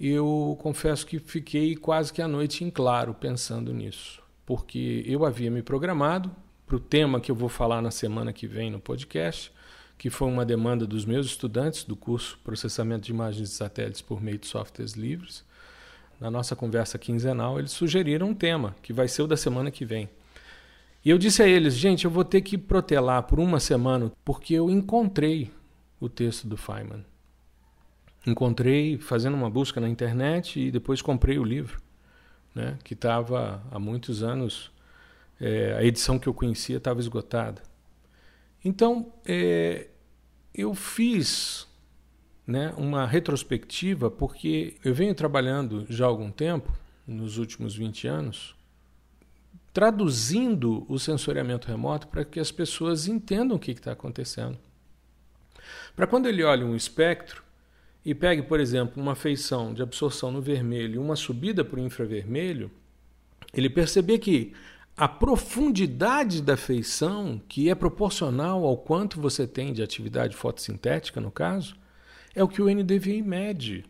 eu 0.00 0.56
confesso 0.62 1.06
que 1.06 1.18
fiquei 1.18 1.76
quase 1.76 2.10
que 2.10 2.22
a 2.22 2.28
noite 2.28 2.64
em 2.64 2.70
claro 2.70 3.12
pensando 3.12 3.72
nisso, 3.74 4.22
porque 4.46 5.04
eu 5.06 5.26
havia 5.26 5.50
me 5.50 5.62
programado 5.62 6.34
para 6.66 6.76
o 6.76 6.80
tema 6.80 7.20
que 7.20 7.30
eu 7.30 7.34
vou 7.34 7.50
falar 7.50 7.82
na 7.82 7.90
semana 7.90 8.32
que 8.32 8.46
vem 8.46 8.70
no 8.70 8.80
podcast, 8.80 9.52
que 9.98 10.08
foi 10.08 10.28
uma 10.28 10.46
demanda 10.46 10.86
dos 10.86 11.04
meus 11.04 11.26
estudantes 11.26 11.84
do 11.84 11.94
curso 11.94 12.38
Processamento 12.42 13.02
de 13.02 13.12
Imagens 13.12 13.50
de 13.50 13.54
Satélites 13.54 14.00
por 14.00 14.22
meio 14.22 14.38
de 14.38 14.46
softwares 14.46 14.94
livres. 14.94 15.44
Na 16.18 16.30
nossa 16.30 16.56
conversa 16.56 16.98
quinzenal, 16.98 17.58
eles 17.58 17.72
sugeriram 17.72 18.28
um 18.28 18.34
tema, 18.34 18.74
que 18.80 18.94
vai 18.94 19.08
ser 19.08 19.22
o 19.22 19.26
da 19.26 19.36
semana 19.36 19.70
que 19.70 19.84
vem. 19.84 20.08
E 21.04 21.10
eu 21.10 21.18
disse 21.18 21.42
a 21.42 21.48
eles, 21.48 21.74
gente, 21.74 22.06
eu 22.06 22.10
vou 22.10 22.24
ter 22.24 22.40
que 22.40 22.56
protelar 22.56 23.24
por 23.24 23.38
uma 23.38 23.60
semana, 23.60 24.10
porque 24.24 24.54
eu 24.54 24.70
encontrei 24.70 25.50
o 25.98 26.08
texto 26.08 26.46
do 26.46 26.56
Feynman. 26.56 27.04
Encontrei 28.26 28.98
fazendo 28.98 29.34
uma 29.34 29.48
busca 29.48 29.80
na 29.80 29.88
internet 29.88 30.60
e 30.60 30.70
depois 30.70 31.00
comprei 31.00 31.38
o 31.38 31.44
livro, 31.44 31.80
né, 32.54 32.78
que 32.84 32.94
estava 32.94 33.62
há 33.70 33.78
muitos 33.78 34.22
anos, 34.22 34.70
é, 35.40 35.74
a 35.78 35.82
edição 35.82 36.18
que 36.18 36.28
eu 36.28 36.34
conhecia 36.34 36.76
estava 36.76 37.00
esgotada. 37.00 37.62
Então, 38.62 39.12
é, 39.24 39.88
eu 40.54 40.74
fiz 40.74 41.66
né, 42.46 42.74
uma 42.76 43.06
retrospectiva 43.06 44.10
porque 44.10 44.76
eu 44.84 44.94
venho 44.94 45.14
trabalhando 45.14 45.86
já 45.88 46.04
há 46.04 46.08
algum 46.08 46.30
tempo, 46.30 46.70
nos 47.06 47.38
últimos 47.38 47.74
20 47.74 48.06
anos, 48.06 48.54
traduzindo 49.72 50.84
o 50.88 50.98
sensoriamento 50.98 51.68
remoto 51.68 52.06
para 52.08 52.24
que 52.24 52.38
as 52.38 52.52
pessoas 52.52 53.06
entendam 53.06 53.56
o 53.56 53.60
que 53.60 53.70
está 53.70 53.92
acontecendo. 53.92 54.58
Para 55.96 56.06
quando 56.06 56.26
ele 56.26 56.42
olha 56.42 56.66
um 56.66 56.76
espectro 56.76 57.42
e 58.04 58.14
pegue, 58.14 58.42
por 58.42 58.60
exemplo, 58.60 59.02
uma 59.02 59.14
feição 59.14 59.74
de 59.74 59.82
absorção 59.82 60.32
no 60.32 60.40
vermelho 60.40 60.94
e 60.94 60.98
uma 60.98 61.16
subida 61.16 61.64
para 61.64 61.78
o 61.78 61.82
infravermelho, 61.82 62.70
ele 63.52 63.68
perceber 63.68 64.18
que 64.18 64.52
a 64.96 65.08
profundidade 65.08 66.42
da 66.42 66.56
feição, 66.56 67.40
que 67.48 67.70
é 67.70 67.74
proporcional 67.74 68.64
ao 68.64 68.76
quanto 68.76 69.20
você 69.20 69.46
tem 69.46 69.72
de 69.72 69.82
atividade 69.82 70.36
fotossintética, 70.36 71.20
no 71.20 71.30
caso, 71.30 71.76
é 72.34 72.42
o 72.42 72.48
que 72.48 72.60
o 72.60 72.68
NDVI 72.68 73.22
mede. 73.22 73.84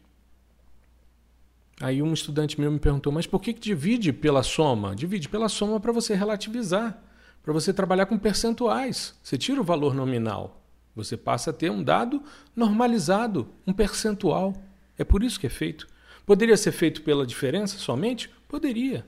Aí 1.81 2.02
um 2.02 2.12
estudante 2.12 2.61
meu 2.61 2.71
me 2.71 2.79
perguntou, 2.79 3.12
mas 3.12 3.26
por 3.26 3.40
que, 3.40 3.55
que 3.55 3.61
divide 3.61 4.12
pela 4.12 4.43
soma? 4.43 4.95
Divide 4.95 5.29
pela 5.29 5.49
soma 5.49 5.81
para 5.81 5.93
você 5.93 6.14
relativizar, 6.14 7.02
para 7.43 7.52
você 7.52 7.73
trabalhar 7.73 8.07
com 8.07 8.19
percentuais. 8.19 9.19
Você 9.23 9.38
tira 9.38 9.61
o 9.61 9.64
valor 9.64 9.95
nominal, 9.95 10.60
você 11.02 11.16
passa 11.16 11.50
a 11.50 11.52
ter 11.52 11.71
um 11.71 11.83
dado 11.83 12.23
normalizado, 12.54 13.49
um 13.66 13.73
percentual. 13.73 14.54
É 14.99 15.04
por 15.04 15.23
isso 15.23 15.38
que 15.38 15.47
é 15.47 15.50
feito. 15.50 15.87
Poderia 16.26 16.57
ser 16.57 16.73
feito 16.73 17.02
pela 17.02 17.26
diferença 17.26 17.78
somente? 17.78 18.30
Poderia. 18.49 19.04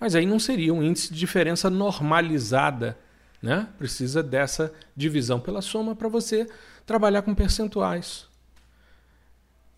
Mas 0.00 0.14
aí 0.14 0.26
não 0.26 0.38
seria 0.38 0.72
um 0.72 0.82
índice 0.82 1.12
de 1.12 1.18
diferença 1.18 1.70
normalizada. 1.70 2.98
Né? 3.40 3.68
Precisa 3.78 4.22
dessa 4.22 4.72
divisão 4.96 5.40
pela 5.40 5.62
soma 5.62 5.94
para 5.94 6.08
você 6.08 6.46
trabalhar 6.84 7.22
com 7.22 7.34
percentuais. 7.34 8.26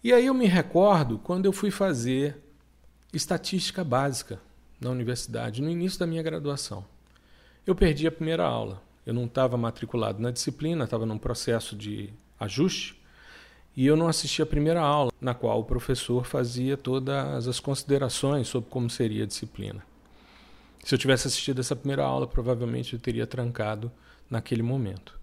E 0.02 0.12
aí 0.12 0.26
eu 0.26 0.34
me 0.34 0.46
recordo 0.46 1.18
quando 1.18 1.44
eu 1.44 1.52
fui 1.52 1.70
fazer 1.70 2.36
estatística 3.12 3.84
básica 3.84 4.40
na 4.80 4.88
universidade, 4.88 5.60
no 5.60 5.68
início 5.68 5.98
da 5.98 6.06
minha 6.06 6.22
graduação. 6.22 6.84
Eu 7.66 7.74
perdi 7.74 8.06
a 8.06 8.12
primeira 8.12 8.44
aula. 8.44 8.82
Eu 9.06 9.14
não 9.14 9.24
estava 9.24 9.56
matriculado 9.56 10.20
na 10.20 10.30
disciplina, 10.30 10.84
estava 10.84 11.06
num 11.06 11.18
processo 11.18 11.74
de 11.76 12.10
ajuste, 12.38 13.00
e 13.76 13.86
eu 13.86 13.96
não 13.96 14.08
assisti 14.08 14.42
a 14.42 14.46
primeira 14.46 14.80
aula, 14.80 15.12
na 15.20 15.34
qual 15.34 15.60
o 15.60 15.64
professor 15.64 16.26
fazia 16.26 16.76
todas 16.76 17.46
as 17.46 17.60
considerações 17.60 18.48
sobre 18.48 18.68
como 18.68 18.90
seria 18.90 19.24
a 19.24 19.26
disciplina. 19.26 19.82
Se 20.84 20.94
eu 20.94 20.98
tivesse 20.98 21.26
assistido 21.26 21.60
essa 21.60 21.76
primeira 21.76 22.04
aula, 22.04 22.26
provavelmente 22.26 22.94
eu 22.94 22.98
teria 22.98 23.26
trancado 23.26 23.90
naquele 24.28 24.62
momento. 24.62 25.18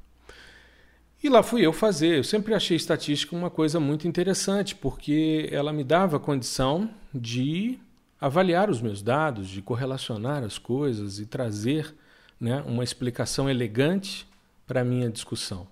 E 1.23 1.29
lá 1.29 1.41
fui 1.41 1.65
eu 1.65 1.73
fazer. 1.73 2.17
Eu 2.17 2.23
sempre 2.23 2.53
achei 2.53 2.77
estatística 2.77 3.35
uma 3.35 3.49
coisa 3.49 3.79
muito 3.79 4.07
interessante, 4.07 4.75
porque 4.75 5.49
ela 5.51 5.73
me 5.73 5.83
dava 5.83 6.19
condição 6.19 6.89
de 7.13 7.79
avaliar 8.21 8.69
os 8.69 8.81
meus 8.81 9.01
dados, 9.01 9.49
de 9.49 9.61
correlacionar 9.61 10.43
as 10.43 10.57
coisas 10.57 11.19
e 11.19 11.25
trazer 11.25 11.95
né, 12.39 12.63
uma 12.65 12.83
explicação 12.83 13.49
elegante 13.49 14.27
para 14.65 14.81
a 14.81 14.85
minha 14.85 15.09
discussão. 15.09 15.67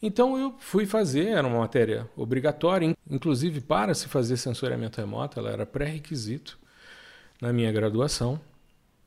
Então 0.00 0.36
eu 0.36 0.54
fui 0.58 0.84
fazer, 0.84 1.28
era 1.28 1.46
uma 1.46 1.60
matéria 1.60 2.08
obrigatória, 2.16 2.96
inclusive 3.08 3.60
para 3.60 3.94
se 3.94 4.08
fazer 4.08 4.36
sensoriamento 4.36 5.00
remoto, 5.00 5.38
ela 5.38 5.50
era 5.50 5.64
pré-requisito 5.64 6.58
na 7.40 7.52
minha 7.52 7.70
graduação. 7.70 8.40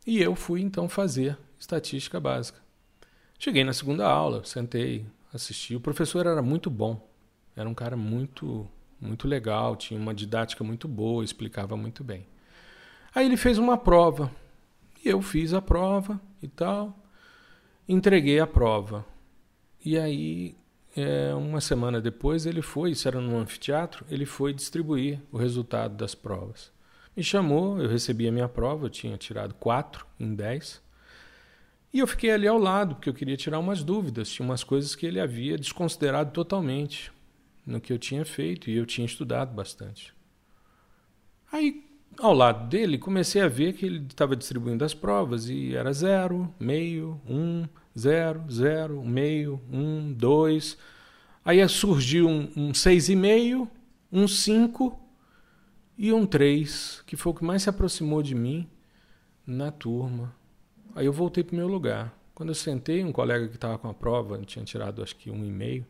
E 0.07 0.21
eu 0.21 0.35
fui 0.35 0.61
então 0.61 0.87
fazer 0.87 1.37
estatística 1.59 2.19
básica. 2.19 2.59
Cheguei 3.37 3.63
na 3.63 3.73
segunda 3.73 4.07
aula, 4.07 4.45
sentei, 4.45 5.05
assisti. 5.33 5.75
O 5.75 5.81
professor 5.81 6.25
era 6.25 6.41
muito 6.41 6.69
bom, 6.69 7.05
era 7.55 7.67
um 7.67 7.73
cara 7.73 7.97
muito, 7.97 8.65
muito 9.01 9.27
legal, 9.27 9.75
tinha 9.75 9.99
uma 9.99 10.13
didática 10.13 10.63
muito 10.63 10.87
boa, 10.87 11.25
explicava 11.25 11.75
muito 11.75 12.03
bem. 12.03 12.25
Aí 13.13 13.25
ele 13.25 13.35
fez 13.35 13.57
uma 13.57 13.77
prova, 13.77 14.31
eu 15.05 15.21
fiz 15.21 15.53
a 15.53 15.61
prova 15.61 16.19
e 16.41 16.47
tal, 16.47 16.97
entreguei 17.87 18.39
a 18.39 18.47
prova. 18.47 19.05
E 19.83 19.97
aí, 19.97 20.55
é, 20.95 21.33
uma 21.35 21.61
semana 21.61 22.01
depois, 22.01 22.45
ele 22.45 22.61
foi, 22.61 22.91
isso 22.91 23.07
era 23.07 23.21
num 23.21 23.37
anfiteatro, 23.37 24.05
ele 24.09 24.25
foi 24.25 24.51
distribuir 24.51 25.21
o 25.31 25.37
resultado 25.37 25.95
das 25.95 26.15
provas. 26.15 26.71
Me 27.15 27.23
chamou, 27.23 27.79
eu 27.79 27.87
recebi 27.87 28.27
a 28.27 28.31
minha 28.31 28.49
prova, 28.49 28.87
eu 28.87 28.89
tinha 28.89 29.15
tirado 29.17 29.53
4 29.53 30.05
em 30.19 30.33
10. 30.33 30.81
E 31.93 31.99
eu 31.99 32.07
fiquei 32.07 32.31
ali 32.31 32.47
ao 32.47 32.57
lado, 32.57 32.95
porque 32.95 33.07
eu 33.07 33.13
queria 33.13 33.37
tirar 33.37 33.59
umas 33.59 33.83
dúvidas. 33.83 34.29
Tinha 34.29 34.45
umas 34.45 34.65
coisas 34.65 34.95
que 34.95 35.05
ele 35.05 35.19
havia 35.19 35.57
desconsiderado 35.57 36.31
totalmente 36.31 37.11
no 37.65 37.79
que 37.79 37.93
eu 37.93 37.97
tinha 37.97 38.25
feito, 38.25 38.69
e 38.69 38.75
eu 38.75 38.85
tinha 38.85 39.05
estudado 39.05 39.53
bastante. 39.53 40.13
Aí, 41.51 41.84
ao 42.19 42.33
lado 42.33 42.67
dele, 42.67 42.97
comecei 42.97 43.41
a 43.41 43.47
ver 43.47 43.73
que 43.73 43.85
ele 43.85 44.05
estava 44.07 44.35
distribuindo 44.35 44.83
as 44.83 44.93
provas, 44.93 45.49
e 45.49 45.75
era 45.75 45.91
zero, 45.93 46.53
meio, 46.59 47.19
um, 47.27 47.65
zero, 47.97 48.43
zero, 48.51 49.03
meio, 49.03 49.61
um, 49.71 50.11
dois. 50.13 50.77
Aí 51.43 51.67
surgiu 51.67 52.27
um, 52.27 52.51
um 52.55 52.73
seis 52.73 53.09
e 53.09 53.15
meio, 53.15 53.69
um 54.11 54.27
cinco 54.27 54.99
e 55.97 56.11
um 56.11 56.25
3, 56.25 57.03
que 57.05 57.15
foi 57.15 57.31
o 57.31 57.35
que 57.35 57.43
mais 57.43 57.63
se 57.63 57.69
aproximou 57.69 58.21
de 58.21 58.35
mim 58.35 58.67
na 59.45 59.71
turma. 59.71 60.35
Aí 60.93 61.05
eu 61.05 61.13
voltei 61.13 61.43
para 61.43 61.53
o 61.53 61.57
meu 61.57 61.67
lugar. 61.67 62.13
Quando 62.33 62.49
eu 62.49 62.55
sentei, 62.55 63.03
um 63.03 63.11
colega 63.11 63.47
que 63.47 63.55
estava 63.55 63.77
com 63.77 63.87
a 63.89 63.93
prova, 63.93 64.37
tinha 64.39 64.65
tirado 64.65 65.01
acho 65.01 65.15
que 65.15 65.31
um 65.31 65.45
e 65.45 65.51
meio, 65.51 65.85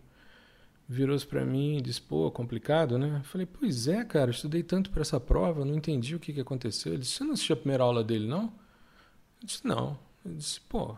virou-se 0.87 1.25
para 1.25 1.45
mim 1.45 1.77
e 1.77 1.81
disse: 1.81 2.01
pô, 2.01 2.29
complicado, 2.31 2.97
né? 2.97 3.19
Eu 3.19 3.23
falei: 3.23 3.45
pois 3.45 3.87
é, 3.87 4.03
cara, 4.03 4.31
estudei 4.31 4.63
tanto 4.63 4.89
para 4.91 5.01
essa 5.01 5.19
prova, 5.19 5.65
não 5.65 5.75
entendi 5.75 6.15
o 6.15 6.19
que, 6.19 6.33
que 6.33 6.41
aconteceu. 6.41 6.93
Ele 6.93 7.01
disse: 7.01 7.13
você 7.13 7.23
não 7.23 7.33
assistiu 7.33 7.53
a 7.53 7.57
primeira 7.57 7.83
aula 7.83 8.03
dele, 8.03 8.27
não? 8.27 8.53
Eu 9.41 9.47
disse: 9.47 9.65
não. 9.65 9.97
Ele 10.25 10.35
disse: 10.35 10.61
pô, 10.61 10.95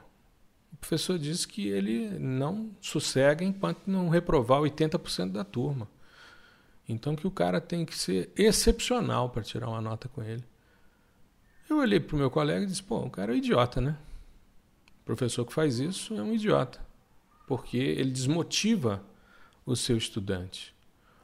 o 0.74 0.78
professor 0.78 1.18
disse 1.18 1.48
que 1.48 1.68
ele 1.68 2.20
não 2.20 2.72
sossega 2.82 3.44
enquanto 3.44 3.88
não 3.88 4.10
reprovar 4.10 4.62
80% 4.62 5.32
da 5.32 5.44
turma. 5.44 5.88
Então 6.88 7.16
que 7.16 7.28
o 7.28 7.32
cara 7.32 7.60
tem 7.60 7.86
que 7.86 7.98
ser 7.98 8.32
excepcional 8.36 9.30
para 9.30 9.44
tirar 9.44 9.70
uma 9.70 9.82
nota 9.82 10.08
com 10.08 10.24
ele. 10.24 10.44
Eu 11.70 11.80
olhei 11.80 12.00
para 12.00 12.16
o 12.16 12.20
meu 12.20 12.32
colega 12.32 12.64
e 12.64 12.68
disse: 12.68 12.84
pô, 12.84 13.00
o 13.00 13.10
cara 13.10 13.32
é 13.32 13.36
um 13.36 13.38
idiota, 13.38 13.82
né? 13.82 13.98
O 15.02 15.06
professor 15.06 15.46
que 15.46 15.54
faz 15.54 15.80
isso 15.80 16.14
é 16.18 16.22
um 16.22 16.34
idiota, 16.34 16.80
porque 17.46 17.78
ele 17.78 18.12
desmotiva 18.12 19.04
o 19.68 19.76
seu 19.76 19.98
estudante. 19.98 20.74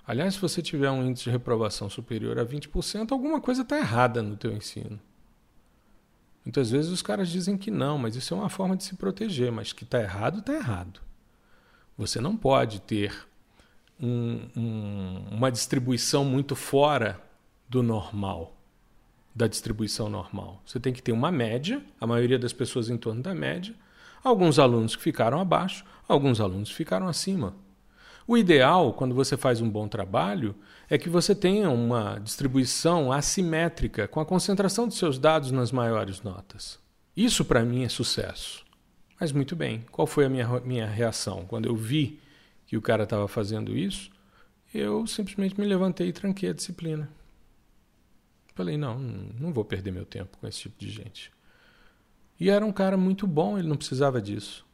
Aliás, 0.06 0.34
se 0.34 0.42
você 0.42 0.62
tiver 0.62 0.92
um 0.92 1.04
índice 1.04 1.24
de 1.24 1.30
reprovação 1.30 1.90
superior 1.90 2.38
a 2.38 2.46
20%, 2.46 3.14
alguma 3.14 3.40
coisa 3.40 3.62
está 3.62 3.78
errada 3.78 4.22
no 4.22 4.36
teu 4.36 4.52
ensino. 4.52 5.00
Muitas 6.44 6.70
vezes 6.70 6.92
os 6.92 7.02
caras 7.02 7.30
dizem 7.30 7.58
que 7.58 7.72
não, 7.72 7.98
mas 7.98 8.18
isso 8.18 8.34
é 8.34 8.38
uma 8.38 8.50
forma 8.50 8.76
de 8.76 8.84
se 8.84 8.96
proteger, 8.96 9.50
mas 9.50 9.72
que 9.72 9.86
está 9.86 10.02
errado, 10.02 10.40
está 10.40 10.54
errado. 10.54 11.00
Você 11.98 12.20
não 12.20 12.36
pode 12.36 12.82
ter 12.82 13.16
um, 13.98 14.42
um, 14.58 15.26
uma 15.32 15.50
distribuição 15.50 16.26
muito 16.26 16.54
fora 16.54 17.22
do 17.70 17.82
normal, 17.82 18.58
da 19.34 19.48
distribuição 19.48 20.10
normal. 20.10 20.62
Você 20.66 20.82
tem 20.82 20.92
que 20.92 21.02
ter 21.02 21.14
uma 21.14 21.32
média, 21.32 21.82
a 22.02 22.06
maioria 22.06 22.38
das 22.38 22.52
pessoas 22.52 22.90
em 22.90 22.98
torno 22.98 23.24
da 23.24 23.34
média, 23.34 23.74
alguns 24.22 24.60
alunos 24.60 24.98
que 24.98 25.02
ficaram 25.02 25.40
abaixo, 25.40 25.86
alguns 26.10 26.42
alunos 26.42 26.70
que 26.70 26.76
ficaram 26.76 27.08
acima. 27.08 27.56
O 28.26 28.38
ideal, 28.38 28.94
quando 28.94 29.14
você 29.14 29.36
faz 29.36 29.60
um 29.60 29.70
bom 29.70 29.88
trabalho, 29.88 30.56
é 30.90 30.98
que 30.98 31.10
você 31.10 31.36
tenha 31.36 31.70
uma 31.70 32.20
distribuição 32.20 33.12
assimétrica, 33.12 34.08
com 34.08 34.20
a 34.20 34.26
concentração 34.26 34.88
de 34.88 34.96
seus 34.96 35.20
dados 35.20 35.52
nas 35.52 35.72
maiores 35.72 36.22
notas. 36.22 36.80
Isso, 37.16 37.44
para 37.44 37.64
mim, 37.64 37.84
é 37.84 37.90
sucesso. 37.90 38.66
Mas 39.20 39.32
muito 39.32 39.56
bem, 39.56 39.86
qual 39.92 40.08
foi 40.08 40.26
a 40.26 40.30
minha, 40.30 40.48
minha 40.62 40.88
reação? 40.88 41.46
Quando 41.46 41.66
eu 41.66 41.76
vi 41.76 42.20
que 42.66 42.78
o 42.78 42.82
cara 42.82 43.04
estava 43.04 43.28
fazendo 43.28 43.76
isso, 43.78 44.10
eu 44.74 45.06
simplesmente 45.06 45.60
me 45.60 45.68
levantei 45.68 46.08
e 46.08 46.14
tranquei 46.14 46.50
a 46.50 46.54
disciplina. 46.54 47.10
Falei, 48.56 48.78
não, 48.78 48.98
não 48.98 49.52
vou 49.52 49.66
perder 49.66 49.92
meu 49.92 50.06
tempo 50.06 50.38
com 50.38 50.48
esse 50.48 50.62
tipo 50.62 50.76
de 50.80 50.90
gente. 50.90 51.32
E 52.40 52.50
era 52.50 52.66
um 52.66 52.72
cara 52.72 52.98
muito 52.98 53.28
bom, 53.28 53.58
ele 53.58 53.68
não 53.68 53.78
precisava 53.78 54.22
disso? 54.22 54.66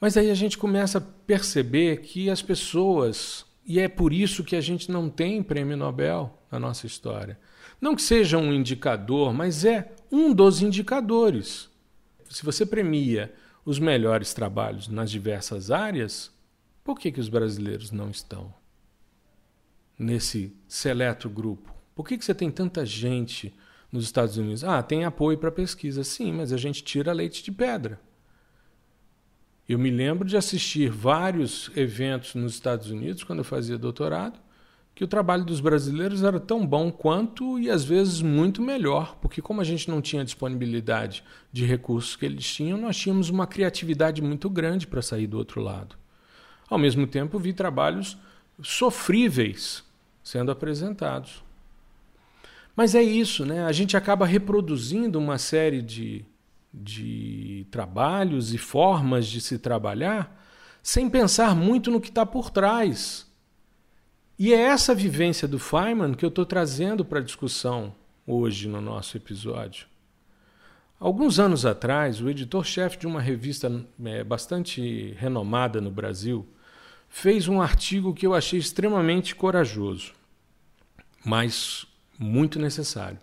Mas 0.00 0.16
aí 0.16 0.30
a 0.30 0.34
gente 0.34 0.56
começa 0.56 0.98
a 0.98 1.00
perceber 1.00 2.02
que 2.02 2.30
as 2.30 2.40
pessoas, 2.40 3.44
e 3.66 3.80
é 3.80 3.88
por 3.88 4.12
isso 4.12 4.44
que 4.44 4.54
a 4.54 4.60
gente 4.60 4.90
não 4.90 5.10
tem 5.10 5.42
prêmio 5.42 5.76
Nobel 5.76 6.38
na 6.50 6.58
nossa 6.58 6.86
história. 6.86 7.38
Não 7.80 7.94
que 7.94 8.02
seja 8.02 8.38
um 8.38 8.52
indicador, 8.52 9.32
mas 9.32 9.64
é 9.64 9.92
um 10.10 10.32
dos 10.32 10.62
indicadores. 10.62 11.68
Se 12.30 12.44
você 12.44 12.64
premia 12.64 13.32
os 13.64 13.78
melhores 13.78 14.32
trabalhos 14.32 14.88
nas 14.88 15.10
diversas 15.10 15.70
áreas, 15.70 16.32
por 16.82 16.98
que, 16.98 17.12
que 17.12 17.20
os 17.20 17.28
brasileiros 17.28 17.90
não 17.90 18.10
estão 18.10 18.54
nesse 19.98 20.56
seleto 20.66 21.28
grupo? 21.28 21.74
Por 21.94 22.06
que, 22.06 22.16
que 22.16 22.24
você 22.24 22.34
tem 22.34 22.50
tanta 22.50 22.86
gente 22.86 23.52
nos 23.90 24.04
Estados 24.04 24.36
Unidos? 24.36 24.64
Ah, 24.64 24.82
tem 24.82 25.04
apoio 25.04 25.36
para 25.36 25.50
pesquisa. 25.50 26.04
Sim, 26.04 26.32
mas 26.32 26.52
a 26.52 26.56
gente 26.56 26.82
tira 26.82 27.12
leite 27.12 27.42
de 27.42 27.50
pedra. 27.50 28.00
Eu 29.68 29.78
me 29.78 29.90
lembro 29.90 30.26
de 30.26 30.34
assistir 30.34 30.88
vários 30.90 31.70
eventos 31.76 32.34
nos 32.34 32.54
Estados 32.54 32.90
Unidos, 32.90 33.22
quando 33.22 33.40
eu 33.40 33.44
fazia 33.44 33.76
doutorado, 33.76 34.40
que 34.94 35.04
o 35.04 35.08
trabalho 35.08 35.44
dos 35.44 35.60
brasileiros 35.60 36.24
era 36.24 36.40
tão 36.40 36.66
bom 36.66 36.90
quanto 36.90 37.58
e 37.58 37.70
às 37.70 37.84
vezes 37.84 38.22
muito 38.22 38.62
melhor, 38.62 39.16
porque 39.20 39.42
como 39.42 39.60
a 39.60 39.64
gente 39.64 39.90
não 39.90 40.00
tinha 40.00 40.24
disponibilidade 40.24 41.22
de 41.52 41.66
recursos 41.66 42.16
que 42.16 42.24
eles 42.24 42.50
tinham, 42.52 42.78
nós 42.78 42.96
tínhamos 42.96 43.28
uma 43.28 43.46
criatividade 43.46 44.22
muito 44.22 44.48
grande 44.48 44.86
para 44.86 45.02
sair 45.02 45.26
do 45.26 45.36
outro 45.36 45.60
lado. 45.60 45.96
Ao 46.68 46.78
mesmo 46.78 47.06
tempo, 47.06 47.38
vi 47.38 47.52
trabalhos 47.52 48.16
sofríveis 48.62 49.84
sendo 50.24 50.50
apresentados. 50.50 51.44
Mas 52.74 52.94
é 52.94 53.02
isso, 53.02 53.44
né? 53.44 53.64
A 53.66 53.72
gente 53.72 53.96
acaba 53.96 54.24
reproduzindo 54.24 55.18
uma 55.18 55.36
série 55.36 55.82
de 55.82 56.24
de 56.80 57.66
trabalhos 57.70 58.54
e 58.54 58.58
formas 58.58 59.26
de 59.26 59.40
se 59.40 59.58
trabalhar 59.58 60.36
sem 60.82 61.10
pensar 61.10 61.54
muito 61.54 61.90
no 61.90 62.00
que 62.00 62.08
está 62.08 62.24
por 62.24 62.50
trás. 62.50 63.26
E 64.38 64.54
é 64.54 64.60
essa 64.60 64.94
vivência 64.94 65.48
do 65.48 65.58
Feynman 65.58 66.14
que 66.14 66.24
eu 66.24 66.28
estou 66.28 66.46
trazendo 66.46 67.04
para 67.04 67.18
a 67.18 67.22
discussão 67.22 67.94
hoje 68.26 68.68
no 68.68 68.80
nosso 68.80 69.16
episódio. 69.16 69.86
Alguns 71.00 71.38
anos 71.38 71.66
atrás, 71.66 72.20
o 72.20 72.28
editor-chefe 72.28 72.98
de 72.98 73.06
uma 73.06 73.20
revista 73.20 73.84
é, 74.04 74.24
bastante 74.24 75.14
renomada 75.18 75.80
no 75.80 75.90
Brasil 75.90 76.46
fez 77.08 77.48
um 77.48 77.60
artigo 77.60 78.14
que 78.14 78.26
eu 78.26 78.34
achei 78.34 78.58
extremamente 78.58 79.34
corajoso, 79.34 80.12
mas 81.24 81.86
muito 82.18 82.58
necessário. 82.58 83.18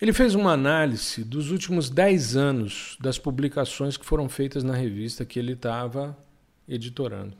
Ele 0.00 0.12
fez 0.12 0.34
uma 0.36 0.52
análise 0.52 1.24
dos 1.24 1.50
últimos 1.50 1.90
10 1.90 2.36
anos 2.36 2.96
das 3.00 3.18
publicações 3.18 3.96
que 3.96 4.06
foram 4.06 4.28
feitas 4.28 4.62
na 4.62 4.74
revista 4.74 5.24
que 5.24 5.38
ele 5.38 5.54
estava 5.54 6.16
editorando. 6.68 7.36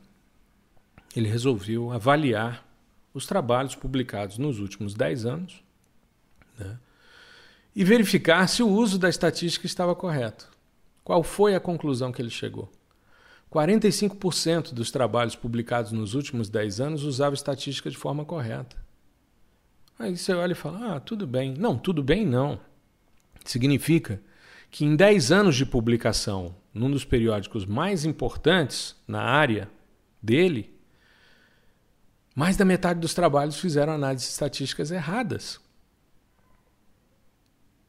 Ele 1.15 1.29
resolveu 1.29 1.91
avaliar 1.91 2.65
os 3.13 3.25
trabalhos 3.25 3.75
publicados 3.75 4.37
nos 4.37 4.59
últimos 4.59 4.93
10 4.93 5.25
anos 5.25 5.63
né, 6.57 6.77
e 7.73 7.83
verificar 7.85 8.47
se 8.47 8.61
o 8.61 8.67
uso 8.67 8.99
da 8.99 9.07
estatística 9.07 9.65
estava 9.65 9.95
correto. 9.95 10.49
Qual 11.01 11.23
foi 11.23 11.55
a 11.55 11.59
conclusão 11.61 12.11
que 12.11 12.21
ele 12.21 12.29
chegou? 12.29 12.69
45% 13.51 14.73
dos 14.73 14.91
trabalhos 14.91 15.35
publicados 15.35 15.91
nos 15.93 16.13
últimos 16.13 16.49
10 16.49 16.81
anos 16.81 17.03
usavam 17.03 17.33
estatística 17.33 17.89
de 17.89 17.97
forma 17.97 18.25
correta. 18.25 18.75
Aí 19.99 20.15
você 20.15 20.33
olha 20.33 20.53
e 20.53 20.55
fala: 20.55 20.95
ah, 20.95 20.99
tudo 21.01 21.27
bem. 21.27 21.53
Não, 21.53 21.77
tudo 21.77 22.01
bem 22.01 22.25
não. 22.25 22.57
Significa 23.43 24.21
que 24.71 24.85
em 24.85 24.95
10 24.95 25.31
anos 25.31 25.57
de 25.57 25.65
publicação, 25.65 26.55
num 26.73 26.89
dos 26.89 27.03
periódicos 27.03 27.65
mais 27.65 28.05
importantes 28.05 28.95
na 29.05 29.21
área 29.21 29.69
dele, 30.23 30.73
mais 32.33 32.55
da 32.55 32.63
metade 32.63 33.01
dos 33.01 33.13
trabalhos 33.13 33.59
fizeram 33.59 33.93
análises 33.93 34.29
estatísticas 34.29 34.89
erradas. 34.89 35.59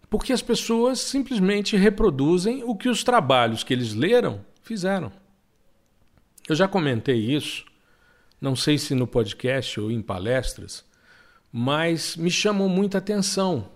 Porque 0.08 0.32
as 0.32 0.42
pessoas 0.42 0.98
simplesmente 0.98 1.76
reproduzem 1.76 2.64
o 2.64 2.74
que 2.74 2.88
os 2.88 3.04
trabalhos 3.04 3.62
que 3.62 3.72
eles 3.72 3.94
leram 3.94 4.44
fizeram. 4.60 5.12
Eu 6.48 6.56
já 6.56 6.66
comentei 6.66 7.32
isso, 7.32 7.64
não 8.40 8.56
sei 8.56 8.76
se 8.76 8.92
no 8.92 9.06
podcast 9.06 9.78
ou 9.78 9.88
em 9.88 10.02
palestras, 10.02 10.84
mas 11.52 12.16
me 12.16 12.30
chamou 12.30 12.68
muita 12.68 12.98
atenção 12.98 13.68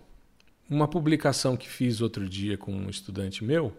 uma 0.69 0.89
publicação 0.89 1.57
que 1.57 1.69
fiz 1.69 2.01
outro 2.01 2.29
dia 2.29 2.57
com 2.57 2.73
um 2.73 2.89
estudante 2.89 3.45
meu, 3.45 3.77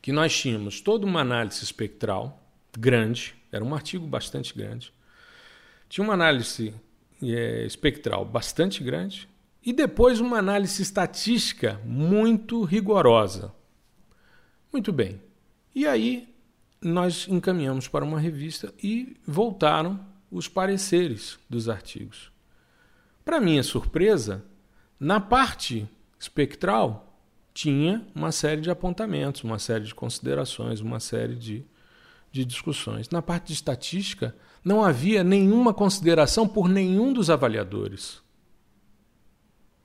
que 0.00 0.12
nós 0.12 0.36
tínhamos 0.36 0.80
toda 0.80 1.04
uma 1.04 1.20
análise 1.20 1.62
espectral 1.62 2.42
grande, 2.78 3.34
era 3.52 3.64
um 3.64 3.74
artigo 3.74 4.06
bastante 4.06 4.54
grande, 4.54 4.92
tinha 5.88 6.04
uma 6.04 6.14
análise 6.14 6.74
é, 7.22 7.66
espectral 7.66 8.24
bastante 8.24 8.82
grande 8.82 9.28
e 9.64 9.72
depois 9.72 10.20
uma 10.20 10.38
análise 10.38 10.82
estatística 10.82 11.80
muito 11.84 12.64
rigorosa. 12.64 13.52
Muito 14.72 14.92
bem. 14.92 15.20
E 15.74 15.86
aí 15.86 16.32
nós 16.80 17.26
encaminhamos 17.28 17.88
para 17.88 18.04
uma 18.04 18.18
revista 18.18 18.72
e 18.82 19.16
voltaram 19.26 20.00
os 20.30 20.48
pareceres 20.48 21.38
dos 21.48 21.68
artigos. 21.68 22.29
Para 23.30 23.40
minha 23.40 23.62
surpresa, 23.62 24.44
na 24.98 25.20
parte 25.20 25.88
espectral 26.18 27.16
tinha 27.54 28.04
uma 28.12 28.32
série 28.32 28.60
de 28.60 28.68
apontamentos, 28.68 29.44
uma 29.44 29.60
série 29.60 29.84
de 29.84 29.94
considerações, 29.94 30.80
uma 30.80 30.98
série 30.98 31.36
de, 31.36 31.64
de 32.32 32.44
discussões. 32.44 33.08
Na 33.08 33.22
parte 33.22 33.46
de 33.46 33.52
estatística, 33.52 34.34
não 34.64 34.84
havia 34.84 35.22
nenhuma 35.22 35.72
consideração 35.72 36.48
por 36.48 36.68
nenhum 36.68 37.12
dos 37.12 37.30
avaliadores. 37.30 38.20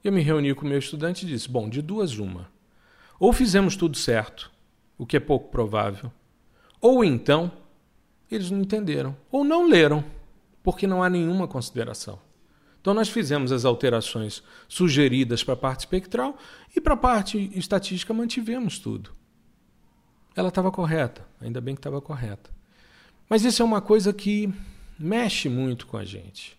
Eu 0.03 0.11
me 0.11 0.23
reuni 0.23 0.55
com 0.55 0.65
o 0.65 0.67
meu 0.67 0.79
estudante 0.79 1.23
e 1.23 1.29
disse: 1.29 1.47
Bom, 1.47 1.69
de 1.69 1.83
duas, 1.83 2.17
uma. 2.17 2.49
Ou 3.19 3.31
fizemos 3.31 3.75
tudo 3.75 3.95
certo, 3.95 4.51
o 4.97 5.05
que 5.05 5.17
é 5.17 5.19
pouco 5.19 5.51
provável, 5.51 6.11
ou 6.81 7.05
então 7.05 7.51
eles 8.31 8.49
não 8.49 8.61
entenderam, 8.61 9.15
ou 9.29 9.43
não 9.43 9.69
leram, 9.69 10.03
porque 10.63 10.87
não 10.87 11.03
há 11.03 11.11
nenhuma 11.11 11.47
consideração. 11.47 12.24
Então, 12.85 12.93
nós 12.93 13.09
fizemos 13.09 13.51
as 13.51 13.65
alterações 13.65 14.43
sugeridas 14.67 15.43
para 15.43 15.55
a 15.55 15.57
parte 15.57 15.79
espectral 15.79 16.37
e 16.75 16.79
para 16.79 16.93
a 16.93 16.97
parte 16.97 17.49
estatística 17.55 18.13
mantivemos 18.13 18.77
tudo. 18.77 19.09
Ela 20.35 20.49
estava 20.49 20.71
correta, 20.71 21.25
ainda 21.41 21.59
bem 21.59 21.73
que 21.73 21.79
estava 21.79 21.99
correta. 21.99 22.51
Mas 23.27 23.43
isso 23.43 23.59
é 23.63 23.65
uma 23.65 23.81
coisa 23.81 24.13
que 24.13 24.53
mexe 24.99 25.49
muito 25.49 25.87
com 25.87 25.97
a 25.97 26.05
gente. 26.05 26.55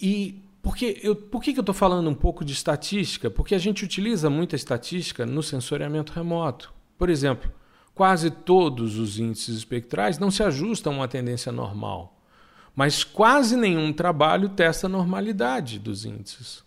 E 0.00 0.40
porque 0.62 0.98
eu, 1.02 1.14
por 1.14 1.42
que, 1.42 1.52
que 1.52 1.58
eu 1.58 1.62
estou 1.62 1.74
falando 1.74 2.08
um 2.08 2.14
pouco 2.14 2.42
de 2.42 2.54
estatística? 2.54 3.28
Porque 3.30 3.54
a 3.54 3.58
gente 3.58 3.84
utiliza 3.84 4.30
muita 4.30 4.56
estatística 4.56 5.26
no 5.26 5.42
sensoriamento 5.42 6.14
remoto. 6.14 6.72
Por 6.96 7.10
exemplo, 7.10 7.52
quase 7.94 8.30
todos 8.30 8.96
os 8.96 9.18
índices 9.18 9.54
espectrais 9.54 10.18
não 10.18 10.30
se 10.30 10.42
ajustam 10.42 10.94
a 10.94 10.96
uma 10.96 11.08
tendência 11.08 11.52
normal. 11.52 12.15
Mas 12.76 13.02
quase 13.02 13.56
nenhum 13.56 13.90
trabalho 13.90 14.50
testa 14.50 14.86
a 14.86 14.90
normalidade 14.90 15.78
dos 15.78 16.04
índices. 16.04 16.64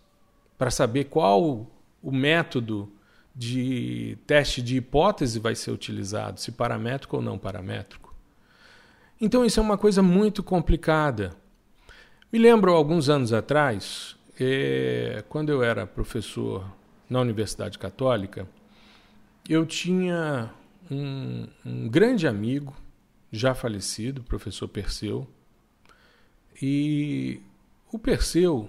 para 0.58 0.70
saber 0.70 1.04
qual 1.04 1.66
o 2.02 2.12
método 2.12 2.92
de 3.34 4.18
teste 4.26 4.60
de 4.60 4.76
hipótese 4.76 5.38
vai 5.38 5.54
ser 5.54 5.70
utilizado, 5.70 6.38
se 6.38 6.52
paramétrico 6.52 7.16
ou 7.16 7.22
não 7.22 7.38
paramétrico. 7.38 8.14
Então 9.18 9.42
isso 9.42 9.58
é 9.58 9.62
uma 9.62 9.78
coisa 9.78 10.02
muito 10.02 10.42
complicada. 10.42 11.34
Me 12.30 12.38
lembro 12.38 12.74
alguns 12.74 13.08
anos 13.08 13.32
atrás, 13.32 14.16
é, 14.38 15.24
quando 15.30 15.48
eu 15.48 15.62
era 15.62 15.86
professor 15.86 16.70
na 17.08 17.20
Universidade 17.20 17.78
Católica, 17.78 18.46
eu 19.48 19.64
tinha 19.64 20.50
um, 20.90 21.46
um 21.64 21.88
grande 21.88 22.26
amigo, 22.26 22.76
já 23.32 23.54
falecido, 23.54 24.22
professor 24.22 24.68
Perseu, 24.68 25.26
e 26.60 27.40
o 27.92 27.98
Perseu 27.98 28.68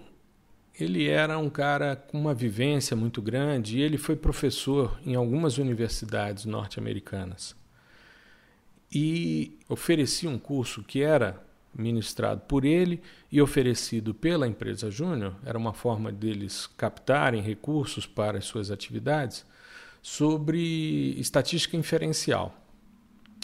ele 0.79 1.07
era 1.07 1.37
um 1.37 1.49
cara 1.49 1.95
com 1.95 2.19
uma 2.19 2.33
vivência 2.33 2.95
muito 2.95 3.21
grande 3.21 3.77
e 3.77 3.81
ele 3.81 3.97
foi 3.97 4.15
professor 4.15 4.99
em 5.05 5.15
algumas 5.15 5.57
universidades 5.57 6.45
norte-americanas. 6.45 7.55
E 8.91 9.57
oferecia 9.69 10.29
um 10.29 10.39
curso 10.39 10.83
que 10.83 11.01
era 11.01 11.41
ministrado 11.73 12.41
por 12.41 12.65
ele 12.65 13.01
e 13.31 13.41
oferecido 13.41 14.13
pela 14.13 14.47
empresa 14.47 14.91
Júnior, 14.91 15.35
era 15.45 15.57
uma 15.57 15.73
forma 15.73 16.11
deles 16.11 16.67
captarem 16.75 17.41
recursos 17.41 18.05
para 18.05 18.37
as 18.37 18.45
suas 18.45 18.69
atividades, 18.71 19.45
sobre 20.01 21.17
estatística 21.19 21.77
inferencial. 21.77 22.57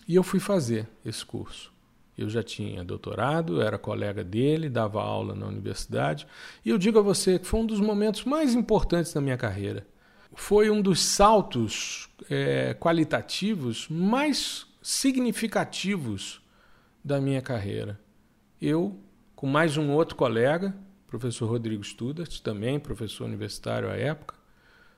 E 0.07 0.15
eu 0.15 0.23
fui 0.23 0.39
fazer 0.39 0.87
esse 1.05 1.25
curso. 1.25 1.71
Eu 2.17 2.29
já 2.29 2.41
tinha 2.41 2.83
doutorado, 2.83 3.61
era 3.61 3.77
colega 3.77 4.23
dele, 4.23 4.69
dava 4.69 5.01
aula 5.01 5.35
na 5.35 5.45
universidade. 5.45 6.25
E 6.65 6.69
eu 6.69 6.77
digo 6.77 6.97
a 6.97 7.01
você 7.01 7.37
que 7.37 7.45
foi 7.45 7.59
um 7.59 7.65
dos 7.65 7.79
momentos 7.79 8.23
mais 8.23 8.55
importantes 8.55 9.13
da 9.13 9.21
minha 9.21 9.37
carreira. 9.37 9.85
Foi 10.33 10.69
um 10.69 10.81
dos 10.81 10.99
saltos 10.99 12.09
é, 12.29 12.73
qualitativos 12.79 13.87
mais 13.89 14.65
significativos 14.81 16.41
da 17.03 17.21
minha 17.21 17.41
carreira. 17.41 17.99
Eu, 18.59 18.99
com 19.35 19.45
mais 19.45 19.77
um 19.77 19.91
outro 19.91 20.15
colega, 20.15 20.75
professor 21.05 21.47
Rodrigo 21.47 21.83
Studart, 21.83 22.39
também 22.41 22.79
professor 22.79 23.25
universitário 23.25 23.89
à 23.89 23.95
época, 23.95 24.35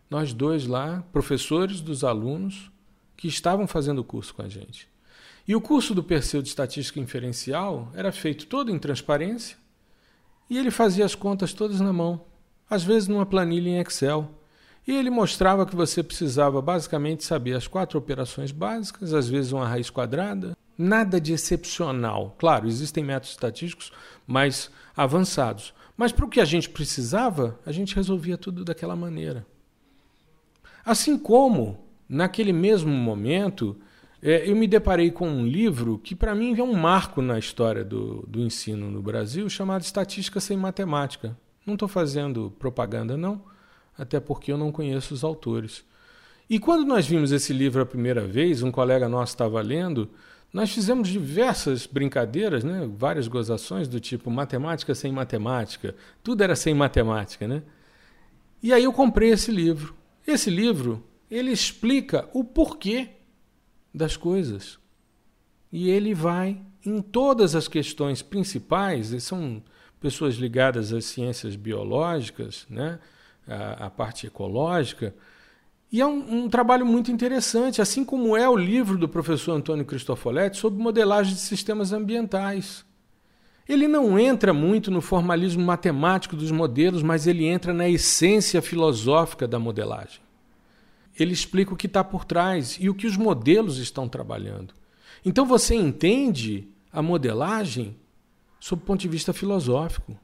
nós 0.09 0.33
dois 0.33 0.65
lá, 0.65 1.03
professores 1.11 1.81
dos 1.81 2.03
alunos 2.03 2.71
que 3.15 3.27
estavam 3.27 3.67
fazendo 3.67 3.99
o 3.99 4.03
curso 4.03 4.33
com 4.33 4.41
a 4.41 4.49
gente. 4.49 4.89
E 5.47 5.55
o 5.55 5.61
curso 5.61 5.95
do 5.95 6.03
Perseu 6.03 6.41
de 6.41 6.49
Estatística 6.49 6.99
Inferencial 6.99 7.91
era 7.95 8.11
feito 8.11 8.45
todo 8.45 8.71
em 8.71 8.77
transparência 8.77 9.57
e 10.49 10.57
ele 10.57 10.71
fazia 10.71 11.05
as 11.05 11.15
contas 11.15 11.53
todas 11.53 11.79
na 11.79 11.93
mão, 11.93 12.25
às 12.69 12.83
vezes 12.83 13.07
numa 13.07 13.25
planilha 13.25 13.69
em 13.69 13.79
Excel. 13.79 14.31
E 14.87 14.95
ele 14.95 15.09
mostrava 15.09 15.65
que 15.65 15.75
você 15.75 16.01
precisava 16.01 16.61
basicamente 16.61 17.23
saber 17.23 17.55
as 17.55 17.67
quatro 17.67 17.99
operações 17.99 18.51
básicas, 18.51 19.13
às 19.13 19.29
vezes 19.29 19.51
uma 19.51 19.67
raiz 19.67 19.89
quadrada, 19.89 20.57
nada 20.75 21.21
de 21.21 21.33
excepcional. 21.33 22.35
Claro, 22.39 22.67
existem 22.67 23.03
métodos 23.03 23.31
estatísticos 23.31 23.91
mais 24.25 24.71
avançados, 24.95 25.73
mas 25.95 26.11
para 26.11 26.25
o 26.25 26.29
que 26.29 26.39
a 26.39 26.45
gente 26.45 26.69
precisava, 26.69 27.59
a 27.65 27.71
gente 27.71 27.95
resolvia 27.95 28.37
tudo 28.37 28.63
daquela 28.65 28.95
maneira. 28.95 29.45
Assim 30.83 31.17
como, 31.17 31.85
naquele 32.07 32.53
mesmo 32.53 32.91
momento, 32.91 33.77
é, 34.21 34.49
eu 34.49 34.55
me 34.55 34.67
deparei 34.67 35.11
com 35.11 35.29
um 35.29 35.45
livro 35.45 35.97
que, 35.97 36.13
para 36.13 36.35
mim, 36.35 36.57
é 36.57 36.63
um 36.63 36.73
marco 36.73 37.21
na 37.21 37.39
história 37.39 37.83
do, 37.83 38.25
do 38.27 38.41
ensino 38.41 38.91
no 38.91 39.01
Brasil, 39.01 39.49
chamado 39.49 39.81
Estatística 39.81 40.39
Sem 40.39 40.57
Matemática. 40.57 41.37
Não 41.65 41.75
estou 41.75 41.87
fazendo 41.87 42.53
propaganda, 42.59 43.15
não, 43.15 43.41
até 43.97 44.19
porque 44.19 44.51
eu 44.51 44.57
não 44.57 44.71
conheço 44.71 45.13
os 45.13 45.23
autores. 45.23 45.85
E 46.49 46.59
quando 46.59 46.85
nós 46.85 47.05
vimos 47.07 47.31
esse 47.31 47.53
livro 47.53 47.81
a 47.81 47.85
primeira 47.85 48.25
vez, 48.25 48.61
um 48.61 48.71
colega 48.71 49.07
nosso 49.07 49.33
estava 49.33 49.61
lendo, 49.61 50.09
nós 50.51 50.71
fizemos 50.71 51.07
diversas 51.07 51.85
brincadeiras, 51.85 52.63
né? 52.63 52.89
várias 52.97 53.27
gozações 53.27 53.87
do 53.87 53.99
tipo 53.99 54.31
matemática 54.31 54.95
sem 54.95 55.11
matemática, 55.11 55.95
tudo 56.23 56.43
era 56.43 56.55
sem 56.55 56.73
matemática. 56.73 57.47
Né? 57.47 57.61
E 58.61 58.73
aí 58.73 58.83
eu 58.83 58.91
comprei 58.91 59.29
esse 59.29 59.51
livro. 59.51 59.93
Esse 60.25 60.49
livro 60.49 61.03
ele 61.29 61.51
explica 61.51 62.27
o 62.33 62.43
porquê 62.43 63.09
das 63.93 64.15
coisas. 64.15 64.79
E 65.71 65.89
ele 65.89 66.13
vai 66.13 66.59
em 66.85 67.01
todas 67.01 67.55
as 67.55 67.67
questões 67.67 68.21
principais, 68.21 69.11
são 69.23 69.61
pessoas 69.99 70.35
ligadas 70.35 70.93
às 70.93 71.05
ciências 71.05 71.55
biológicas, 71.55 72.65
né? 72.69 72.99
a, 73.47 73.87
a 73.87 73.89
parte 73.89 74.27
ecológica, 74.27 75.13
e 75.91 75.99
é 76.01 76.05
um, 76.05 76.43
um, 76.43 76.49
trabalho 76.49 76.85
muito 76.85 77.11
interessante, 77.11 77.81
assim 77.81 78.05
como 78.05 78.37
é 78.37 78.47
o 78.47 78.55
livro 78.55 78.97
do 78.97 79.09
professor 79.09 79.53
Antônio 79.53 79.83
Cristofoletti 79.83 80.57
sobre 80.57 80.81
modelagem 80.81 81.33
de 81.33 81.39
sistemas 81.39 81.91
ambientais. 81.91 82.85
Ele 83.67 83.87
não 83.87 84.17
entra 84.17 84.53
muito 84.53 84.91
no 84.91 85.01
formalismo 85.01 85.63
matemático 85.63 86.35
dos 86.35 86.51
modelos, 86.51 87.01
mas 87.01 87.25
ele 87.25 87.45
entra 87.45 87.73
na 87.73 87.89
essência 87.89 88.61
filosófica 88.61 89.47
da 89.47 89.59
modelagem 89.59 90.28
ele 91.19 91.33
explica 91.33 91.73
o 91.73 91.77
que 91.77 91.87
está 91.87 92.03
por 92.03 92.23
trás 92.23 92.77
e 92.79 92.89
o 92.89 92.95
que 92.95 93.05
os 93.05 93.17
modelos 93.17 93.77
estão 93.77 94.07
trabalhando. 94.07 94.73
Então 95.23 95.45
você 95.45 95.75
entende 95.75 96.67
a 96.91 97.01
modelagem 97.01 97.97
sob 98.59 98.81
o 98.81 98.85
ponto 98.85 99.01
de 99.01 99.07
vista 99.07 99.33
filosófico. 99.33 100.17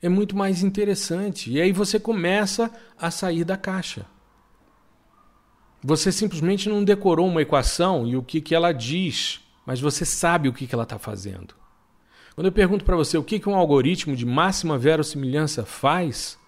É 0.00 0.08
muito 0.08 0.36
mais 0.36 0.62
interessante. 0.62 1.50
E 1.50 1.60
aí 1.60 1.72
você 1.72 1.98
começa 1.98 2.70
a 2.98 3.10
sair 3.10 3.44
da 3.44 3.56
caixa. 3.56 4.06
Você 5.82 6.12
simplesmente 6.12 6.68
não 6.68 6.84
decorou 6.84 7.26
uma 7.26 7.42
equação 7.42 8.06
e 8.06 8.16
o 8.16 8.22
que, 8.22 8.40
que 8.40 8.54
ela 8.54 8.72
diz, 8.72 9.40
mas 9.66 9.80
você 9.80 10.04
sabe 10.04 10.48
o 10.48 10.52
que, 10.52 10.66
que 10.66 10.74
ela 10.74 10.84
está 10.84 10.98
fazendo. 10.98 11.54
Quando 12.34 12.46
eu 12.46 12.52
pergunto 12.52 12.84
para 12.84 12.96
você 12.96 13.18
o 13.18 13.24
que, 13.24 13.40
que 13.40 13.48
um 13.48 13.54
algoritmo 13.54 14.14
de 14.14 14.24
máxima 14.24 14.78
verossimilhança 14.78 15.64
faz, 15.64 16.38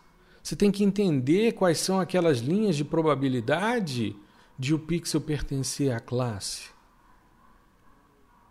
você 0.44 0.54
tem 0.54 0.70
que 0.70 0.84
entender 0.84 1.52
quais 1.52 1.78
são 1.78 1.98
aquelas 1.98 2.40
linhas 2.40 2.76
de 2.76 2.84
probabilidade 2.84 4.14
de 4.58 4.74
o 4.74 4.78
pixel 4.78 5.22
pertencer 5.22 5.90
à 5.90 5.98
classe. 5.98 6.68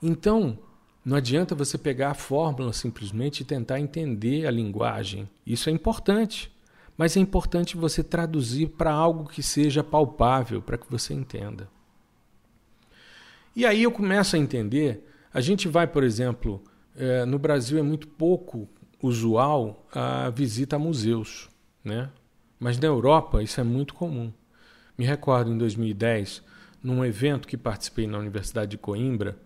Então, 0.01 0.57
não 1.05 1.15
adianta 1.15 1.53
você 1.53 1.77
pegar 1.77 2.09
a 2.09 2.15
fórmula 2.15 2.73
simplesmente 2.73 3.41
e 3.41 3.45
tentar 3.45 3.79
entender 3.79 4.47
a 4.47 4.51
linguagem. 4.51 5.29
Isso 5.45 5.69
é 5.69 5.71
importante, 5.71 6.51
mas 6.97 7.15
é 7.15 7.19
importante 7.19 7.77
você 7.77 8.03
traduzir 8.03 8.69
para 8.69 8.91
algo 8.91 9.29
que 9.29 9.43
seja 9.43 9.83
palpável, 9.83 10.63
para 10.63 10.79
que 10.79 10.89
você 10.89 11.13
entenda. 11.13 11.69
E 13.55 13.67
aí 13.67 13.83
eu 13.83 13.91
começo 13.91 14.35
a 14.35 14.39
entender. 14.39 15.07
A 15.31 15.41
gente 15.41 15.67
vai, 15.67 15.85
por 15.85 16.03
exemplo, 16.03 16.59
eh, 16.95 17.23
no 17.23 17.37
Brasil 17.37 17.77
é 17.77 17.83
muito 17.83 18.07
pouco 18.07 18.67
usual 18.99 19.85
a 19.93 20.31
visita 20.31 20.75
a 20.75 20.79
museus 20.79 21.52
né? 21.83 22.09
Mas 22.59 22.77
na 22.77 22.87
Europa 22.87 23.43
isso 23.43 23.59
é 23.59 23.63
muito 23.63 23.93
comum. 23.93 24.31
Me 24.97 25.05
recordo 25.05 25.51
em 25.51 25.57
2010, 25.57 26.43
num 26.81 27.03
evento 27.03 27.47
que 27.47 27.57
participei 27.57 28.07
na 28.07 28.17
Universidade 28.17 28.71
de 28.71 28.77
Coimbra, 28.77 29.37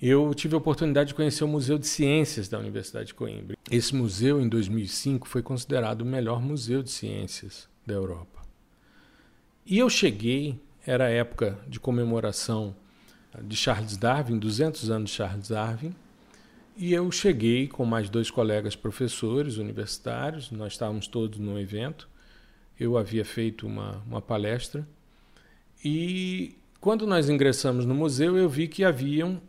eu 0.00 0.34
tive 0.34 0.54
a 0.54 0.58
oportunidade 0.58 1.08
de 1.08 1.14
conhecer 1.14 1.44
o 1.44 1.48
Museu 1.48 1.78
de 1.78 1.86
Ciências 1.86 2.48
da 2.48 2.58
Universidade 2.58 3.06
de 3.06 3.14
Coimbra. 3.14 3.56
Esse 3.70 3.94
museu, 3.94 4.40
em 4.40 4.48
2005, 4.48 5.28
foi 5.28 5.42
considerado 5.42 6.02
o 6.02 6.04
melhor 6.04 6.42
museu 6.42 6.82
de 6.82 6.90
ciências 6.90 7.68
da 7.86 7.94
Europa. 7.94 8.42
E 9.64 9.78
eu 9.78 9.88
cheguei, 9.88 10.60
era 10.84 11.08
época 11.08 11.56
de 11.68 11.78
comemoração 11.78 12.74
de 13.40 13.56
Charles 13.56 13.96
Darwin, 13.96 14.40
200 14.40 14.90
anos 14.90 15.10
de 15.10 15.16
Charles 15.16 15.48
Darwin, 15.48 15.94
e 16.76 16.92
eu 16.92 17.10
cheguei 17.10 17.68
com 17.68 17.84
mais 17.84 18.08
dois 18.08 18.30
colegas 18.30 18.74
professores 18.74 19.56
universitários, 19.56 20.50
nós 20.50 20.72
estávamos 20.72 21.06
todos 21.06 21.38
no 21.38 21.58
evento. 21.58 22.08
Eu 22.78 22.96
havia 22.96 23.24
feito 23.24 23.66
uma, 23.66 24.02
uma 24.06 24.20
palestra. 24.20 24.86
E 25.84 26.56
quando 26.80 27.06
nós 27.06 27.28
ingressamos 27.28 27.84
no 27.84 27.94
museu, 27.94 28.36
eu 28.36 28.48
vi 28.48 28.66
que 28.68 28.84
haviam 28.84 29.40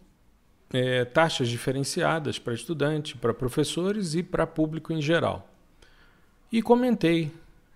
é, 0.71 1.05
taxas 1.05 1.47
diferenciadas 1.47 2.37
para 2.39 2.53
estudante, 2.53 3.15
para 3.15 3.33
professores 3.33 4.15
e 4.15 4.23
para 4.23 4.45
público 4.45 4.91
em 4.91 5.01
geral. 5.01 5.49
E 6.51 6.61
comentei 6.61 7.31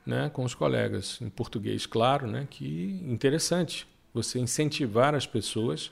né, 0.06 0.30
com 0.30 0.44
os 0.44 0.54
colegas, 0.54 1.20
em 1.22 1.30
português, 1.30 1.86
claro, 1.86 2.28
né, 2.28 2.48
que 2.50 3.02
interessante 3.06 3.88
você 4.14 4.40
incentivar 4.40 5.14
as 5.14 5.28
pessoas 5.28 5.92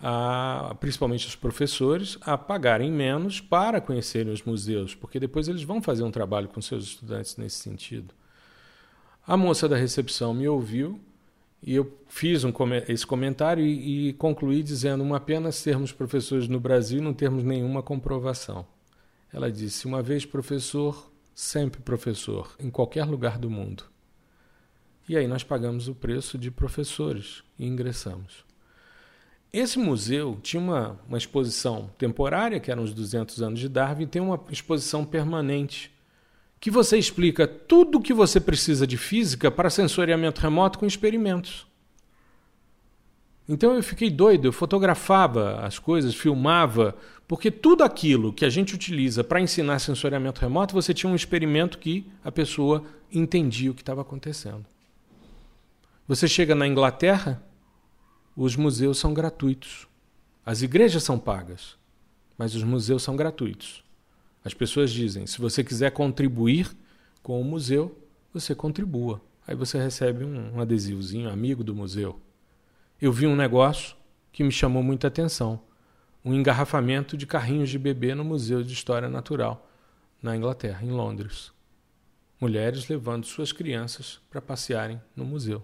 a, 0.00 0.76
principalmente 0.80 1.26
os 1.26 1.36
professores, 1.36 2.18
a 2.20 2.36
pagarem 2.36 2.90
menos 2.90 3.40
para 3.40 3.80
conhecerem 3.80 4.32
os 4.32 4.42
museus, 4.42 4.94
porque 4.94 5.18
depois 5.18 5.48
eles 5.48 5.62
vão 5.62 5.80
fazer 5.80 6.02
um 6.02 6.10
trabalho 6.10 6.48
com 6.48 6.60
seus 6.60 6.84
estudantes 6.84 7.36
nesse 7.36 7.56
sentido. 7.56 8.14
A 9.26 9.36
moça 9.36 9.68
da 9.68 9.76
recepção 9.76 10.34
me 10.34 10.46
ouviu 10.46 11.00
e 11.62 11.74
eu 11.74 11.98
fiz 12.08 12.44
um, 12.44 12.52
esse 12.88 13.06
comentário 13.06 13.64
e, 13.64 14.08
e 14.08 14.12
concluí 14.12 14.62
dizendo: 14.62 15.02
uma 15.02 15.18
pena 15.18 15.50
sermos 15.50 15.92
professores 15.92 16.46
no 16.46 16.60
Brasil 16.60 16.98
e 16.98 17.02
não 17.02 17.14
termos 17.14 17.42
nenhuma 17.42 17.82
comprovação. 17.82 18.66
Ela 19.32 19.50
disse: 19.50 19.86
uma 19.86 20.02
vez 20.02 20.26
professor, 20.26 21.10
sempre 21.34 21.80
professor, 21.80 22.54
em 22.60 22.70
qualquer 22.70 23.04
lugar 23.04 23.38
do 23.38 23.48
mundo. 23.48 23.84
E 25.08 25.16
aí 25.16 25.26
nós 25.26 25.42
pagamos 25.42 25.88
o 25.88 25.94
preço 25.94 26.36
de 26.36 26.50
professores 26.50 27.42
e 27.58 27.66
ingressamos. 27.66 28.44
Esse 29.54 29.78
museu 29.78 30.36
tinha 30.42 30.60
uma, 30.60 30.98
uma 31.08 31.16
exposição 31.16 31.88
temporária, 31.96 32.58
que 32.58 32.72
eram 32.72 32.82
os 32.82 32.92
200 32.92 33.40
anos 33.40 33.60
de 33.60 33.68
Darwin, 33.68 34.02
e 34.02 34.06
tem 34.08 34.20
uma 34.20 34.40
exposição 34.50 35.04
permanente, 35.04 35.92
que 36.58 36.72
você 36.72 36.98
explica 36.98 37.46
tudo 37.46 37.98
o 37.98 38.00
que 38.00 38.12
você 38.12 38.40
precisa 38.40 38.84
de 38.84 38.96
física 38.96 39.52
para 39.52 39.70
sensoriamento 39.70 40.40
remoto 40.40 40.76
com 40.76 40.86
experimentos. 40.86 41.68
Então 43.48 43.76
eu 43.76 43.82
fiquei 43.84 44.10
doido, 44.10 44.48
eu 44.48 44.52
fotografava 44.52 45.60
as 45.60 45.78
coisas, 45.78 46.16
filmava, 46.16 46.96
porque 47.28 47.48
tudo 47.48 47.84
aquilo 47.84 48.32
que 48.32 48.44
a 48.44 48.50
gente 48.50 48.74
utiliza 48.74 49.22
para 49.22 49.40
ensinar 49.40 49.78
sensoriamento 49.78 50.40
remoto, 50.40 50.74
você 50.74 50.92
tinha 50.92 51.08
um 51.08 51.14
experimento 51.14 51.78
que 51.78 52.04
a 52.24 52.32
pessoa 52.32 52.82
entendia 53.12 53.70
o 53.70 53.74
que 53.74 53.82
estava 53.82 54.00
acontecendo. 54.00 54.66
Você 56.08 56.26
chega 56.26 56.56
na 56.56 56.66
Inglaterra, 56.66 57.40
os 58.36 58.56
museus 58.56 58.98
são 58.98 59.14
gratuitos. 59.14 59.86
As 60.44 60.62
igrejas 60.62 61.02
são 61.02 61.18
pagas, 61.18 61.76
mas 62.36 62.54
os 62.54 62.62
museus 62.62 63.02
são 63.02 63.16
gratuitos. 63.16 63.84
As 64.44 64.52
pessoas 64.52 64.90
dizem: 64.90 65.26
se 65.26 65.38
você 65.38 65.64
quiser 65.64 65.90
contribuir 65.90 66.70
com 67.22 67.40
o 67.40 67.44
museu, 67.44 67.96
você 68.32 68.54
contribua. 68.54 69.22
Aí 69.46 69.54
você 69.54 69.78
recebe 69.78 70.24
um, 70.24 70.60
adesivozinho, 70.60 71.30
amigo 71.30 71.62
do 71.62 71.74
museu. 71.74 72.20
Eu 73.00 73.12
vi 73.12 73.26
um 73.26 73.36
negócio 73.36 73.96
que 74.32 74.42
me 74.42 74.50
chamou 74.50 74.82
muita 74.82 75.08
atenção: 75.08 75.60
um 76.24 76.34
engarrafamento 76.34 77.16
de 77.16 77.26
carrinhos 77.26 77.70
de 77.70 77.78
bebê 77.78 78.14
no 78.14 78.24
Museu 78.24 78.62
de 78.62 78.72
História 78.72 79.08
Natural, 79.08 79.70
na 80.20 80.36
Inglaterra, 80.36 80.84
em 80.84 80.90
Londres. 80.90 81.52
Mulheres 82.40 82.88
levando 82.88 83.24
suas 83.24 83.52
crianças 83.52 84.20
para 84.28 84.42
passearem 84.42 85.00
no 85.14 85.24
museu. 85.24 85.62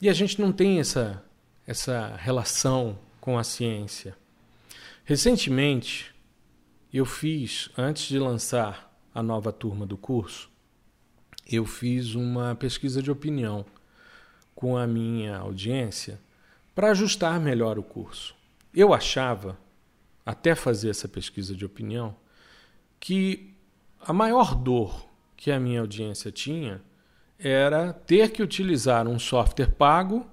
E 0.00 0.08
a 0.08 0.12
gente 0.12 0.40
não 0.40 0.52
tem 0.52 0.78
essa, 0.78 1.24
essa 1.66 2.14
relação 2.16 2.98
com 3.20 3.38
a 3.38 3.44
ciência. 3.44 4.16
Recentemente, 5.04 6.14
eu 6.92 7.06
fiz, 7.06 7.70
antes 7.78 8.06
de 8.06 8.18
lançar 8.18 8.94
a 9.14 9.22
nova 9.22 9.52
turma 9.52 9.86
do 9.86 9.96
curso, 9.96 10.50
eu 11.50 11.64
fiz 11.64 12.14
uma 12.14 12.54
pesquisa 12.54 13.00
de 13.00 13.10
opinião 13.10 13.64
com 14.54 14.76
a 14.76 14.86
minha 14.86 15.38
audiência 15.38 16.20
para 16.74 16.90
ajustar 16.90 17.40
melhor 17.40 17.78
o 17.78 17.82
curso. 17.82 18.34
Eu 18.74 18.92
achava, 18.92 19.58
até 20.24 20.54
fazer 20.54 20.90
essa 20.90 21.08
pesquisa 21.08 21.54
de 21.54 21.64
opinião, 21.64 22.14
que 23.00 23.54
a 24.00 24.12
maior 24.12 24.54
dor 24.54 25.08
que 25.36 25.50
a 25.50 25.60
minha 25.60 25.80
audiência 25.80 26.30
tinha 26.30 26.82
era 27.38 27.92
ter 27.92 28.30
que 28.30 28.42
utilizar 28.42 29.06
um 29.06 29.18
software 29.18 29.70
pago 29.72 30.26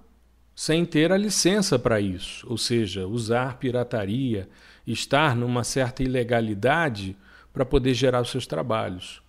sem 0.56 0.86
ter 0.86 1.12
a 1.12 1.18
licença 1.18 1.80
para 1.80 2.00
isso, 2.00 2.46
ou 2.50 2.58
seja, 2.58 3.08
usar 3.08 3.58
pirataria, 3.58 4.48
estar 4.86 5.36
numa 5.36 5.64
certa 5.64 6.04
ilegalidade 6.04 7.18
para 7.52 7.66
poder 7.66 7.94
gerar 7.94 8.22
os 8.22 8.30
seus 8.30 8.46
trabalhos. 8.46 9.22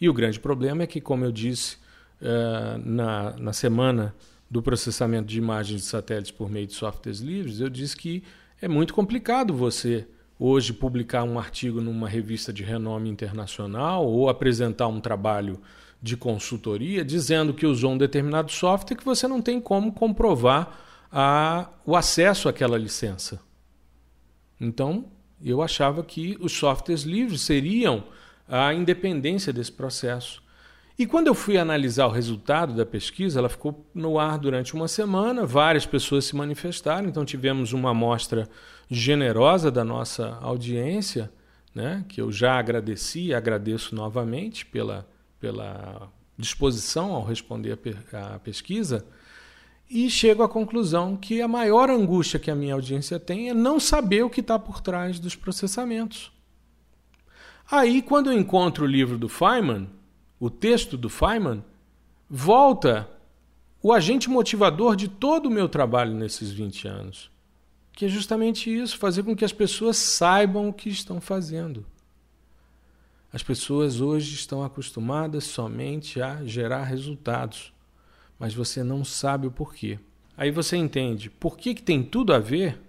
E 0.00 0.08
o 0.08 0.14
grande 0.14 0.40
problema 0.40 0.82
é 0.82 0.86
que, 0.86 1.00
como 1.00 1.24
eu 1.24 1.32
disse 1.32 1.76
uh, 2.20 2.78
na, 2.84 3.36
na 3.36 3.52
semana 3.52 4.14
do 4.50 4.62
processamento 4.62 5.28
de 5.28 5.38
imagens 5.38 5.82
de 5.82 5.86
satélites 5.86 6.30
por 6.30 6.50
meio 6.50 6.66
de 6.66 6.74
softwares 6.74 7.20
livres, 7.20 7.60
eu 7.60 7.68
disse 7.68 7.96
que 7.96 8.22
é 8.60 8.68
muito 8.68 8.94
complicado 8.94 9.54
você 9.54 10.06
hoje 10.44 10.72
publicar 10.72 11.22
um 11.22 11.38
artigo 11.38 11.80
numa 11.80 12.08
revista 12.08 12.52
de 12.52 12.64
renome 12.64 13.08
internacional 13.08 14.04
ou 14.04 14.28
apresentar 14.28 14.88
um 14.88 15.00
trabalho 15.00 15.60
de 16.02 16.16
consultoria 16.16 17.04
dizendo 17.04 17.54
que 17.54 17.64
usou 17.64 17.92
um 17.92 17.98
determinado 17.98 18.50
software 18.50 18.96
que 18.96 19.04
você 19.04 19.28
não 19.28 19.40
tem 19.40 19.60
como 19.60 19.92
comprovar 19.92 20.76
a, 21.12 21.68
o 21.86 21.94
acesso 21.94 22.48
àquela 22.48 22.76
licença. 22.76 23.40
Então, 24.60 25.04
eu 25.40 25.62
achava 25.62 26.02
que 26.02 26.36
os 26.40 26.50
softwares 26.50 27.02
livres 27.02 27.42
seriam 27.42 28.02
a 28.48 28.74
independência 28.74 29.52
desse 29.52 29.70
processo. 29.70 30.42
E 30.98 31.06
quando 31.06 31.26
eu 31.26 31.34
fui 31.34 31.56
analisar 31.56 32.06
o 32.06 32.10
resultado 32.10 32.74
da 32.74 32.84
pesquisa, 32.84 33.38
ela 33.38 33.48
ficou 33.48 33.86
no 33.94 34.18
ar 34.18 34.38
durante 34.38 34.74
uma 34.74 34.86
semana, 34.86 35.46
várias 35.46 35.86
pessoas 35.86 36.26
se 36.26 36.36
manifestaram, 36.36 37.08
então 37.08 37.24
tivemos 37.24 37.72
uma 37.72 37.90
amostra 37.90 38.48
generosa 38.90 39.70
da 39.70 39.84
nossa 39.84 40.38
audiência, 40.42 41.32
né, 41.74 42.04
que 42.08 42.20
eu 42.20 42.30
já 42.30 42.58
agradeci 42.58 43.28
e 43.28 43.34
agradeço 43.34 43.94
novamente 43.94 44.66
pela, 44.66 45.08
pela 45.40 46.10
disposição 46.36 47.12
ao 47.12 47.24
responder 47.24 47.78
a 48.12 48.38
pesquisa 48.38 49.06
e 49.88 50.08
chego 50.10 50.42
à 50.42 50.48
conclusão 50.48 51.16
que 51.16 51.40
a 51.40 51.48
maior 51.48 51.90
angústia 51.90 52.38
que 52.38 52.50
a 52.50 52.54
minha 52.54 52.74
audiência 52.74 53.18
tem 53.18 53.50
é 53.50 53.54
não 53.54 53.80
saber 53.80 54.22
o 54.22 54.30
que 54.30 54.40
está 54.40 54.58
por 54.58 54.80
trás 54.80 55.18
dos 55.18 55.36
processamentos. 55.36 56.32
Aí, 57.70 58.02
quando 58.02 58.30
eu 58.30 58.38
encontro 58.38 58.84
o 58.84 58.88
livro 58.88 59.18
do 59.18 59.28
Feynman, 59.28 59.88
o 60.42 60.50
texto 60.50 60.96
do 60.96 61.08
Feynman, 61.08 61.62
volta 62.28 63.08
o 63.80 63.92
agente 63.92 64.28
motivador 64.28 64.96
de 64.96 65.06
todo 65.06 65.46
o 65.46 65.50
meu 65.50 65.68
trabalho 65.68 66.12
nesses 66.12 66.50
20 66.50 66.88
anos, 66.88 67.30
que 67.92 68.06
é 68.06 68.08
justamente 68.08 68.68
isso, 68.68 68.98
fazer 68.98 69.22
com 69.22 69.36
que 69.36 69.44
as 69.44 69.52
pessoas 69.52 69.96
saibam 69.96 70.68
o 70.68 70.72
que 70.72 70.88
estão 70.88 71.20
fazendo. 71.20 71.86
As 73.32 73.40
pessoas 73.40 74.00
hoje 74.00 74.34
estão 74.34 74.64
acostumadas 74.64 75.44
somente 75.44 76.20
a 76.20 76.44
gerar 76.44 76.82
resultados, 76.82 77.72
mas 78.36 78.52
você 78.52 78.82
não 78.82 79.04
sabe 79.04 79.46
o 79.46 79.52
porquê. 79.52 79.96
Aí 80.36 80.50
você 80.50 80.76
entende 80.76 81.30
por 81.30 81.56
que, 81.56 81.72
que 81.72 81.84
tem 81.84 82.02
tudo 82.02 82.34
a 82.34 82.40
ver 82.40 82.80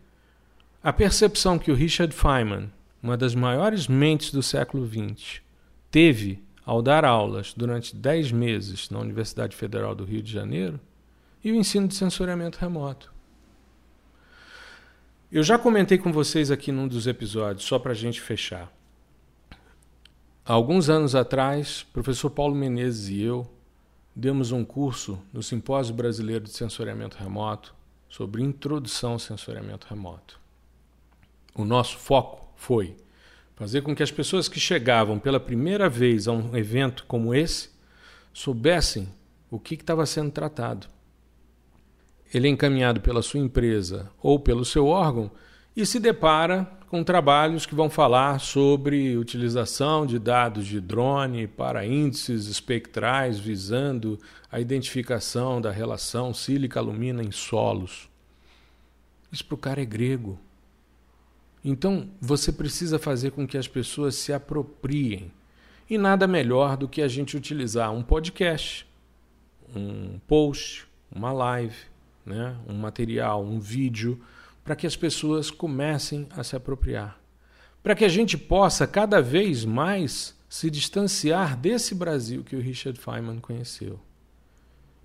a 0.81 0.91
percepção 0.91 1.59
que 1.59 1.71
o 1.71 1.75
Richard 1.75 2.15
Feynman, 2.15 2.71
uma 2.99 3.15
das 3.15 3.35
maiores 3.35 3.87
mentes 3.87 4.31
do 4.31 4.41
século 4.41 4.87
XX, 4.87 5.39
teve 5.91 6.41
ao 6.65 6.81
dar 6.81 7.03
aulas 7.05 7.53
durante 7.55 7.95
10 7.95 8.31
meses 8.31 8.89
na 8.89 8.99
Universidade 8.99 9.55
Federal 9.55 9.93
do 9.93 10.05
Rio 10.05 10.21
de 10.21 10.31
Janeiro 10.31 10.79
e 11.43 11.51
o 11.51 11.55
ensino 11.55 11.87
de 11.87 11.95
sensoriamento 11.95 12.57
remoto. 12.57 13.13
Eu 15.31 15.43
já 15.43 15.57
comentei 15.57 15.97
com 15.97 16.11
vocês 16.11 16.51
aqui 16.51 16.71
num 16.71 16.87
dos 16.87 17.07
episódios, 17.07 17.65
só 17.65 17.79
para 17.79 17.91
a 17.91 17.95
gente 17.95 18.21
fechar. 18.21 18.71
Alguns 20.45 20.89
anos 20.89 21.15
atrás, 21.15 21.83
professor 21.91 22.29
Paulo 22.29 22.55
Menezes 22.55 23.09
e 23.09 23.21
eu 23.21 23.49
demos 24.15 24.51
um 24.51 24.63
curso 24.63 25.19
no 25.31 25.41
Simpósio 25.41 25.95
Brasileiro 25.95 26.43
de 26.43 26.51
Sensoriamento 26.51 27.17
Remoto 27.17 27.73
sobre 28.07 28.43
introdução 28.43 29.13
ao 29.13 29.19
sensoriamento 29.19 29.87
remoto. 29.89 30.39
O 31.55 31.65
nosso 31.65 31.97
foco 31.97 32.47
foi 32.55 32.95
fazer 33.55 33.81
com 33.81 33.95
que 33.95 34.03
as 34.03 34.11
pessoas 34.11 34.47
que 34.47 34.59
chegavam 34.59 35.19
pela 35.19 35.39
primeira 35.39 35.89
vez 35.89 36.27
a 36.27 36.31
um 36.31 36.55
evento 36.55 37.05
como 37.07 37.33
esse 37.33 37.69
soubessem 38.33 39.09
o 39.49 39.59
que 39.59 39.75
estava 39.75 40.05
sendo 40.05 40.31
tratado. 40.31 40.87
Ele 42.33 42.47
é 42.47 42.51
encaminhado 42.51 42.99
pela 42.99 43.21
sua 43.21 43.39
empresa 43.39 44.09
ou 44.21 44.39
pelo 44.39 44.65
seu 44.65 44.87
órgão 44.87 45.29
e 45.75 45.85
se 45.85 45.99
depara 45.99 46.67
com 46.87 47.03
trabalhos 47.03 47.65
que 47.65 47.73
vão 47.73 47.89
falar 47.89 48.39
sobre 48.39 49.17
utilização 49.17 50.05
de 50.05 50.19
dados 50.19 50.65
de 50.65 50.79
drone 50.79 51.47
para 51.47 51.85
índices 51.85 52.45
espectrais 52.45 53.39
visando 53.39 54.19
a 54.51 54.59
identificação 54.59 55.59
da 55.59 55.71
relação 55.71 56.33
sílica-alumina 56.33 57.23
em 57.23 57.31
solos. 57.31 58.07
Isso 59.31 59.43
para 59.45 59.55
o 59.55 59.57
cara 59.57 59.81
é 59.81 59.85
grego. 59.85 60.39
Então 61.63 62.09
você 62.19 62.51
precisa 62.51 62.99
fazer 62.99 63.31
com 63.31 63.47
que 63.47 63.57
as 63.57 63.67
pessoas 63.67 64.15
se 64.15 64.33
apropriem. 64.33 65.31
E 65.89 65.97
nada 65.97 66.27
melhor 66.27 66.75
do 66.75 66.87
que 66.87 67.01
a 67.01 67.07
gente 67.07 67.37
utilizar 67.37 67.93
um 67.93 68.01
podcast, 68.01 68.87
um 69.75 70.19
post, 70.27 70.87
uma 71.13 71.31
live, 71.31 71.75
né? 72.25 72.55
um 72.67 72.73
material, 72.73 73.43
um 73.43 73.59
vídeo 73.59 74.21
para 74.63 74.75
que 74.75 74.87
as 74.87 74.95
pessoas 74.95 75.51
comecem 75.51 76.27
a 76.31 76.43
se 76.43 76.55
apropriar. 76.55 77.19
Para 77.81 77.95
que 77.95 78.05
a 78.05 78.09
gente 78.09 78.37
possa 78.37 78.87
cada 78.87 79.21
vez 79.21 79.65
mais 79.65 80.37
se 80.47 80.69
distanciar 80.69 81.57
desse 81.57 81.93
Brasil 81.93 82.43
que 82.43 82.55
o 82.55 82.61
Richard 82.61 82.97
Feynman 82.99 83.39
conheceu, 83.39 83.99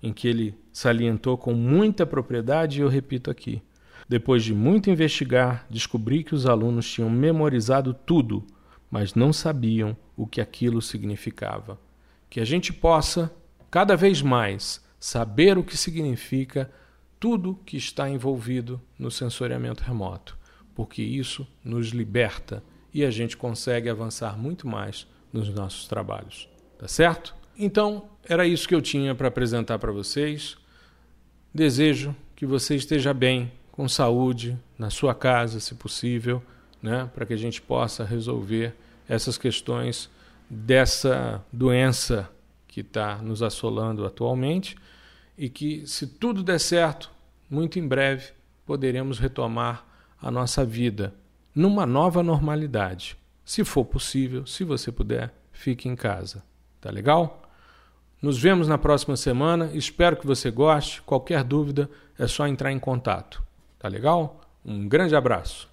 em 0.01 0.13
que 0.13 0.27
ele 0.27 0.55
salientou 0.71 1.37
com 1.37 1.53
muita 1.53 2.05
propriedade, 2.05 2.79
e 2.79 2.81
eu 2.81 2.87
repito 2.87 3.29
aqui. 3.29 3.61
Depois 4.09 4.43
de 4.43 4.55
muito 4.55 4.89
investigar, 4.89 5.67
descobri 5.69 6.23
que 6.23 6.33
os 6.33 6.47
alunos 6.47 6.91
tinham 6.91 7.11
memorizado 7.11 7.93
tudo, 7.93 8.43
mas 8.89 9.13
não 9.13 9.31
sabiam 9.31 9.95
o 10.17 10.25
que 10.25 10.41
aquilo 10.41 10.81
significava. 10.81 11.79
Que 12.27 12.39
a 12.39 12.45
gente 12.45 12.73
possa, 12.73 13.31
cada 13.69 13.95
vez 13.95 14.23
mais, 14.23 14.83
saber 14.99 15.59
o 15.59 15.63
que 15.63 15.77
significa 15.77 16.71
tudo 17.19 17.59
que 17.63 17.77
está 17.77 18.09
envolvido 18.09 18.81
no 18.97 19.11
sensoriamento 19.11 19.83
remoto, 19.83 20.35
porque 20.73 21.03
isso 21.03 21.47
nos 21.63 21.89
liberta 21.89 22.63
e 22.91 23.05
a 23.05 23.11
gente 23.11 23.37
consegue 23.37 23.89
avançar 23.89 24.35
muito 24.35 24.67
mais 24.67 25.05
nos 25.31 25.53
nossos 25.53 25.87
trabalhos. 25.87 26.49
Tá 26.79 26.87
certo? 26.87 27.35
Então, 27.55 28.09
era 28.27 28.47
isso 28.47 28.67
que 28.67 28.73
eu 28.73 28.81
tinha 28.81 29.13
para 29.13 29.27
apresentar 29.27 29.77
para 29.77 29.91
vocês. 29.91 30.57
Desejo 31.53 32.15
que 32.35 32.45
você 32.45 32.75
esteja 32.75 33.13
bem, 33.13 33.51
com 33.79 33.87
saúde, 33.87 34.59
na 34.77 34.89
sua 34.89 35.15
casa, 35.15 35.57
se 35.61 35.73
possível, 35.73 36.43
né, 36.81 37.09
para 37.15 37.25
que 37.25 37.31
a 37.31 37.37
gente 37.37 37.61
possa 37.61 38.03
resolver 38.03 38.75
essas 39.07 39.37
questões 39.37 40.09
dessa 40.49 41.41
doença 41.49 42.29
que 42.67 42.81
está 42.81 43.19
nos 43.19 43.41
assolando 43.41 44.05
atualmente 44.05 44.75
e 45.37 45.47
que, 45.47 45.87
se 45.87 46.05
tudo 46.05 46.43
der 46.43 46.59
certo, 46.59 47.09
muito 47.49 47.79
em 47.79 47.87
breve 47.87 48.33
poderemos 48.65 49.17
retomar 49.17 49.85
a 50.21 50.29
nossa 50.29 50.65
vida 50.65 51.13
numa 51.55 51.85
nova 51.85 52.21
normalidade. 52.21 53.15
Se 53.45 53.63
for 53.63 53.85
possível, 53.85 54.45
se 54.45 54.65
você 54.65 54.91
puder, 54.91 55.33
fique 55.53 55.87
em 55.87 55.95
casa. 55.95 56.43
Tá 56.81 56.91
legal? 56.91 57.49
Nos 58.21 58.37
vemos 58.37 58.67
na 58.67 58.77
próxima 58.77 59.15
semana. 59.15 59.71
Espero 59.73 60.17
que 60.17 60.27
você 60.27 60.51
goste. 60.51 61.01
Qualquer 61.03 61.45
dúvida 61.45 61.89
é 62.17 62.27
só 62.27 62.45
entrar 62.45 62.73
em 62.73 62.79
contato. 62.79 63.47
Tá 63.79 63.87
legal? 63.87 64.41
Um 64.65 64.87
grande 64.89 65.15
abraço. 65.15 65.68